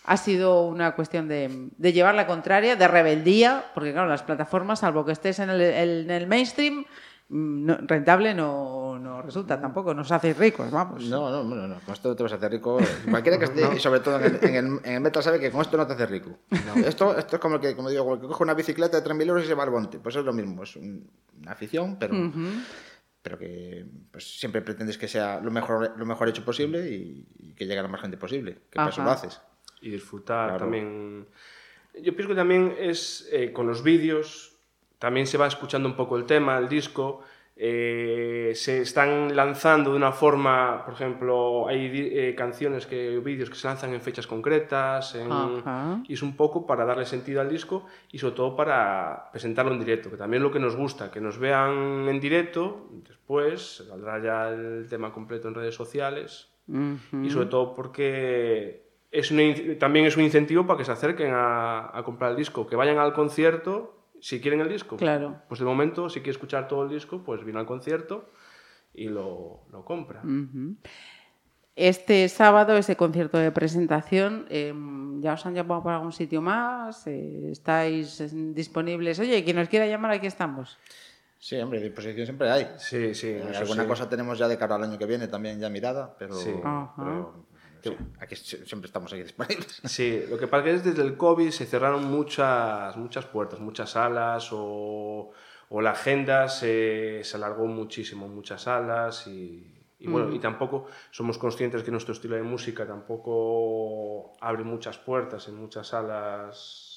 ha 0.07 0.17
sido 0.17 0.63
una 0.63 0.95
cuestión 0.95 1.27
de, 1.29 1.69
de 1.77 1.93
llevar 1.93 2.15
la 2.15 2.27
contraria, 2.27 2.77
de 2.77 2.89
rebeldía, 2.89 3.65
porque 3.75 3.93
claro, 3.93 4.09
las 4.09 4.23
plataformas, 4.23 4.81
salvo 4.81 5.05
que 5.05 5.13
estés 5.13 5.39
en 5.41 5.51
el, 5.51 5.61
el- 5.61 6.05
en 6.05 6.11
el 6.11 6.27
mainstream, 6.29 6.85
mm, 7.29 7.65
no- 7.67 7.77
rentable 7.83 8.33
no, 8.33 8.99
no 9.01 9.21
resulta 9.23 9.61
tampoco, 9.61 9.93
nos 9.95 10.13
hacéis 10.13 10.37
ricos, 10.39 10.71
vamos. 10.71 11.03
No, 11.05 11.29
no, 11.31 11.43
no, 11.43 11.67
no, 11.67 11.81
con 11.81 11.93
esto 11.95 12.09
no 12.11 12.15
te 12.17 12.23
vas 12.23 12.33
a 12.33 12.37
hacer 12.37 12.53
rico. 12.53 12.79
Cualquiera 13.11 13.37
que 13.39 13.45
esté, 13.53 13.63
y 13.77 13.81
sobre 13.81 13.99
todo 14.01 14.21
en 14.21 14.25
el, 14.37 14.45
en, 14.45 14.55
el, 14.55 14.81
en 14.85 14.93
el 14.95 15.01
meta, 15.01 15.21
sabe 15.23 15.41
que 15.41 15.51
con 15.51 15.61
esto 15.61 15.77
no 15.77 15.87
te 15.87 15.95
haces 15.95 16.09
rico. 16.09 16.39
Esto, 16.85 17.19
esto 17.19 17.37
es 17.37 17.43
como 17.43 17.57
el 17.57 17.61
que, 17.61 17.75
como 17.75 17.91
digo, 17.91 18.15
el 18.15 18.21
que 18.21 18.29
coge 18.29 18.43
una 18.45 18.55
bicicleta 18.55 19.01
de 19.01 19.03
3.000 19.11 19.29
euros 19.29 19.45
y 19.45 19.49
se 19.49 19.55
va 19.55 19.65
al 19.65 19.73
monte. 19.73 19.99
Pues 19.99 20.15
es 20.15 20.25
lo 20.25 20.33
mismo, 20.33 20.63
es 20.63 20.77
un- 20.77 21.11
una 21.41 21.51
afición, 21.53 21.97
pero, 21.99 22.15
pero 23.23 23.39
que 23.39 23.85
pues, 24.13 24.39
siempre 24.39 24.63
pretendes 24.63 24.97
que 24.99 25.09
sea 25.09 25.41
lo 25.41 25.51
mejor, 25.51 25.95
lo 25.99 26.07
mejor 26.07 26.29
hecho 26.29 26.45
posible 26.45 26.89
y, 26.89 27.27
y 27.41 27.55
que 27.55 27.67
llegue 27.67 27.81
a 27.81 27.83
la 27.83 27.89
más 27.89 28.01
gente 28.01 28.17
posible. 28.17 28.55
Que 28.71 28.77
para 28.77 28.91
eso 28.91 29.01
Ajá. 29.03 29.11
lo 29.11 29.17
haces. 29.17 29.41
Y 29.87 29.91
disfrutar 29.91 30.49
Claro. 30.49 30.59
también. 30.65 31.27
Yo 31.95 32.13
pienso 32.15 32.29
que 32.29 32.35
también 32.35 32.75
es 32.79 33.29
eh, 33.33 33.53
con 33.53 33.67
los 33.67 33.83
vídeos, 33.83 34.57
también 34.99 35.27
se 35.27 35.39
va 35.39 35.47
escuchando 35.47 35.89
un 35.89 35.97
poco 35.97 36.17
el 36.17 36.25
tema, 36.25 36.59
el 36.59 36.69
disco. 36.69 37.23
eh, 37.59 38.53
se 38.55 38.83
están 38.83 39.35
lanzando 39.35 39.91
de 39.93 39.97
una 39.97 40.13
forma, 40.13 40.85
por 40.85 40.93
ejemplo, 40.93 41.67
hay 41.67 41.91
eh, 42.13 42.35
canciones 42.37 42.85
que 42.87 43.19
vídeos 43.21 43.49
que 43.49 43.57
se 43.57 43.67
lanzan 43.67 43.95
en 43.95 44.03
fechas 44.03 44.27
concretas 44.27 45.15
en- 45.15 45.33
y 46.07 46.13
es 46.13 46.21
un 46.23 46.37
poco 46.37 46.67
para 46.67 46.85
darle 46.85 47.07
sentido 47.07 47.41
al 47.41 47.49
disco 47.49 47.87
y 48.13 48.19
sobre 48.19 48.35
todo 48.35 48.55
para 48.55 49.31
presentarlo 49.33 49.73
en 49.73 49.79
directo, 49.81 50.11
que 50.11 50.19
también 50.19 50.43
es 50.43 50.47
lo 50.49 50.53
que 50.53 50.59
nos 50.61 50.77
gusta, 50.77 51.11
que 51.11 51.19
nos 51.23 51.39
vean 51.39 52.07
en 52.11 52.21
directo, 52.21 52.91
después 53.09 53.83
saldrá 53.89 54.23
ya 54.23 54.51
el 54.51 54.87
tema 54.91 55.11
completo 55.11 55.49
en 55.49 55.55
redes 55.55 55.75
sociales 55.75 56.49
y 56.69 57.31
sobre 57.31 57.47
todo 57.47 57.75
porque 57.75 58.83
es 59.19 59.31
in- 59.31 59.79
también 59.79 60.07
es 60.07 60.17
un 60.17 60.23
incentivo 60.25 60.67
para 60.67 60.79
que 60.79 60.85
se 60.85 60.93
acerquen 60.93 61.33
a, 61.35 61.91
a 61.97 62.03
comprar 62.05 62.31
el 62.33 62.37
disco, 62.37 62.67
que 62.67 62.77
vayan 62.77 62.99
al 62.99 63.13
concierto 63.13 63.95
si 64.21 64.41
quieren 64.41 64.61
el 64.61 64.69
disco. 64.69 64.97
Claro. 64.97 65.37
Pues 65.49 65.61
de 65.61 65.67
momento, 65.67 66.09
si 66.09 66.21
quiere 66.21 66.33
escuchar 66.33 66.69
todo 66.69 66.85
el 66.85 66.89
disco, 66.89 67.23
pues 67.25 67.45
viene 67.45 67.61
al 67.61 67.67
concierto 67.67 68.31
y 68.95 69.09
lo, 69.09 69.61
lo 69.73 69.85
compra. 69.85 70.23
Este 71.75 72.27
sábado, 72.31 72.75
ese 72.79 72.97
concierto 72.97 73.37
de 73.37 73.51
presentación, 73.53 74.47
eh, 74.49 74.73
¿ya 75.21 75.35
os 75.35 75.45
han 75.45 75.55
llamado 75.55 75.83
por 75.83 75.93
algún 75.93 76.13
sitio 76.13 76.41
más? 76.41 77.07
Eh, 77.07 77.51
¿Estáis 77.51 78.23
disponibles? 78.55 79.19
Oye, 79.21 79.45
quien 79.45 79.57
nos 79.57 79.69
quiera 79.69 79.87
llamar, 79.87 80.13
aquí 80.13 80.27
estamos. 80.27 80.79
Sí, 81.39 81.57
hombre, 81.57 81.81
disposición 81.83 82.25
siempre 82.25 82.51
hay. 82.51 82.67
Sí, 82.79 83.15
sí. 83.15 83.29
Eh, 83.29 83.43
alguna 83.59 83.83
sí. 83.83 83.89
cosa 83.89 84.09
tenemos 84.09 84.39
ya 84.39 84.49
de 84.49 84.57
cara 84.57 84.77
al 84.77 84.85
año 84.85 84.97
que 84.99 85.05
viene 85.05 85.29
también 85.29 85.61
ya 85.61 85.69
mirada, 85.69 86.17
pero, 86.19 86.33
Sí. 86.35 86.51
Sí, 87.91 87.97
aquí 88.21 88.37
si- 88.37 88.65
siempre 88.67 88.87
estamos 88.87 89.13
aquí 89.13 89.23
disponibles. 89.31 89.81
Sí, 89.85 90.25
lo 90.29 90.39
que 90.39 90.47
pasa 90.47 90.69
es 90.71 90.83
que 90.83 90.91
desde 90.91 91.03
el 91.03 91.17
COVID 91.17 91.51
se 91.51 91.67
cerraron 91.67 92.05
muchas, 92.05 92.97
muchas 92.97 93.25
puertas, 93.27 93.61
muchas 93.61 93.91
salas 93.91 94.49
o, 94.53 95.31
o 95.69 95.81
la 95.81 95.91
agenda 95.93 96.49
se, 96.49 97.23
se 97.25 97.37
alargó 97.37 97.67
muchísimo, 97.67 98.29
muchas 98.29 98.63
salas 98.63 99.27
y, 99.27 99.73
y 99.99 100.09
bueno, 100.09 100.33
y 100.33 100.39
tampoco 100.39 100.87
somos 101.11 101.39
conscientes 101.39 101.83
que 101.83 101.91
nuestro 101.91 102.13
estilo 102.13 102.37
de 102.37 102.43
música 102.43 102.87
tampoco 102.87 104.35
abre 104.41 104.63
muchas 104.65 104.99
puertas 104.99 105.49
en 105.49 105.57
muchas 105.57 105.89
salas 105.89 106.93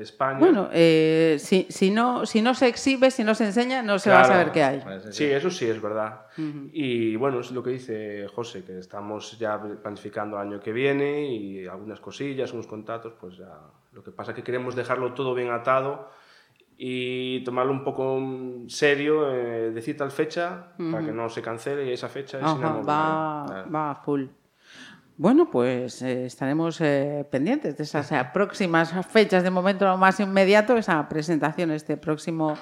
España. 0.00 0.38
Bueno, 0.40 0.68
eh, 0.72 1.36
si, 1.38 1.66
si, 1.70 1.90
no, 1.90 2.26
si 2.26 2.42
no 2.42 2.54
se 2.54 2.66
exhibe, 2.68 3.10
si 3.10 3.22
no 3.22 3.34
se 3.34 3.44
enseña, 3.46 3.82
no 3.82 3.98
se 3.98 4.10
va 4.10 4.20
a 4.20 4.24
Claro. 4.24 4.34
saber 4.40 4.52
qué 4.52 4.62
hay. 4.64 4.82
Sí, 5.12 5.24
eso 5.24 5.50
sí 5.50 5.66
es 5.66 5.80
verdad. 5.80 6.26
Y 6.72 7.14
bueno, 7.16 7.40
es 7.40 7.50
lo 7.52 7.62
que 7.62 7.70
dice 7.70 8.26
José, 8.34 8.64
que 8.64 8.78
estamos 8.78 9.38
ya 9.38 9.60
planificando 9.82 10.36
el 10.40 10.48
año 10.48 10.60
que 10.60 10.72
viene 10.72 11.26
y 11.30 11.66
algunas 11.66 12.00
cosillas, 12.00 12.52
unos 12.52 12.66
contactos, 12.66 13.14
pues 13.20 13.36
ya. 13.38 13.58
Lo 13.92 14.02
que 14.02 14.10
pasa 14.10 14.32
es 14.32 14.36
que 14.36 14.42
queremos 14.42 14.74
dejarlo 14.74 15.14
todo 15.14 15.34
bien 15.34 15.50
atado 15.50 16.10
y 16.78 17.42
tomarlo 17.44 17.72
un 17.72 17.82
poco 17.84 18.20
serio, 18.68 19.32
eh, 19.32 19.70
decir 19.70 19.96
tal 19.96 20.10
fecha 20.10 20.72
para 20.90 21.04
que 21.04 21.12
no 21.12 21.28
se 21.30 21.40
cancele 21.40 21.86
y 21.86 21.92
esa 21.92 22.08
fecha 22.08 22.36
es 22.38 22.42
inamovible. 22.44 22.86
va, 22.92 23.66
va 23.74 23.90
a 23.92 23.94
full. 23.94 24.24
Bueno, 25.18 25.50
pues 25.50 26.02
eh, 26.02 26.26
estaremos 26.26 26.78
eh, 26.82 27.26
pendientes 27.30 27.76
de 27.76 27.84
esas 27.84 28.12
eh, 28.12 28.28
próximas 28.34 28.92
fechas. 29.08 29.42
De 29.42 29.50
momento, 29.50 29.86
lo 29.86 29.96
más 29.96 30.20
inmediato, 30.20 30.76
esa 30.76 31.08
presentación 31.08 31.70
este 31.70 31.96
próximo 31.96 32.56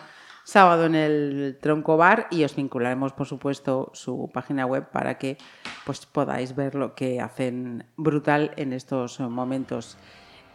sábado 0.45 0.85
en 0.85 0.95
el 0.95 1.59
Tronco 1.61 1.97
Bar 1.97 2.29
y 2.31 2.45
os 2.45 2.55
vincularemos, 2.55 3.13
por 3.13 3.27
supuesto, 3.27 3.91
su 3.93 4.31
página 4.33 4.67
web 4.67 4.89
para 4.91 5.19
que 5.19 5.37
pues, 5.85 6.07
podáis 6.07 6.55
ver 6.55 6.77
lo 6.77 6.95
que 6.95 7.21
hacen 7.21 7.87
brutal 7.97 8.53
en 8.57 8.73
estos 8.73 9.19
momentos. 9.19 9.97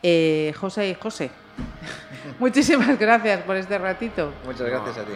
Eh, 0.02 0.54
José 0.58 0.90
y 0.90 0.94
José, 0.94 1.32
muchísimas 2.40 2.98
gracias 2.98 3.42
por 3.42 3.58
este 3.58 3.78
ratito. 3.78 4.32
Muchas 4.46 4.70
gracias 4.70 4.98
a 5.00 5.04
ti. 5.04 5.14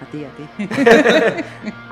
A 0.00 0.06
ti. 0.10 0.24
A 0.24 0.30
ti, 0.30 1.72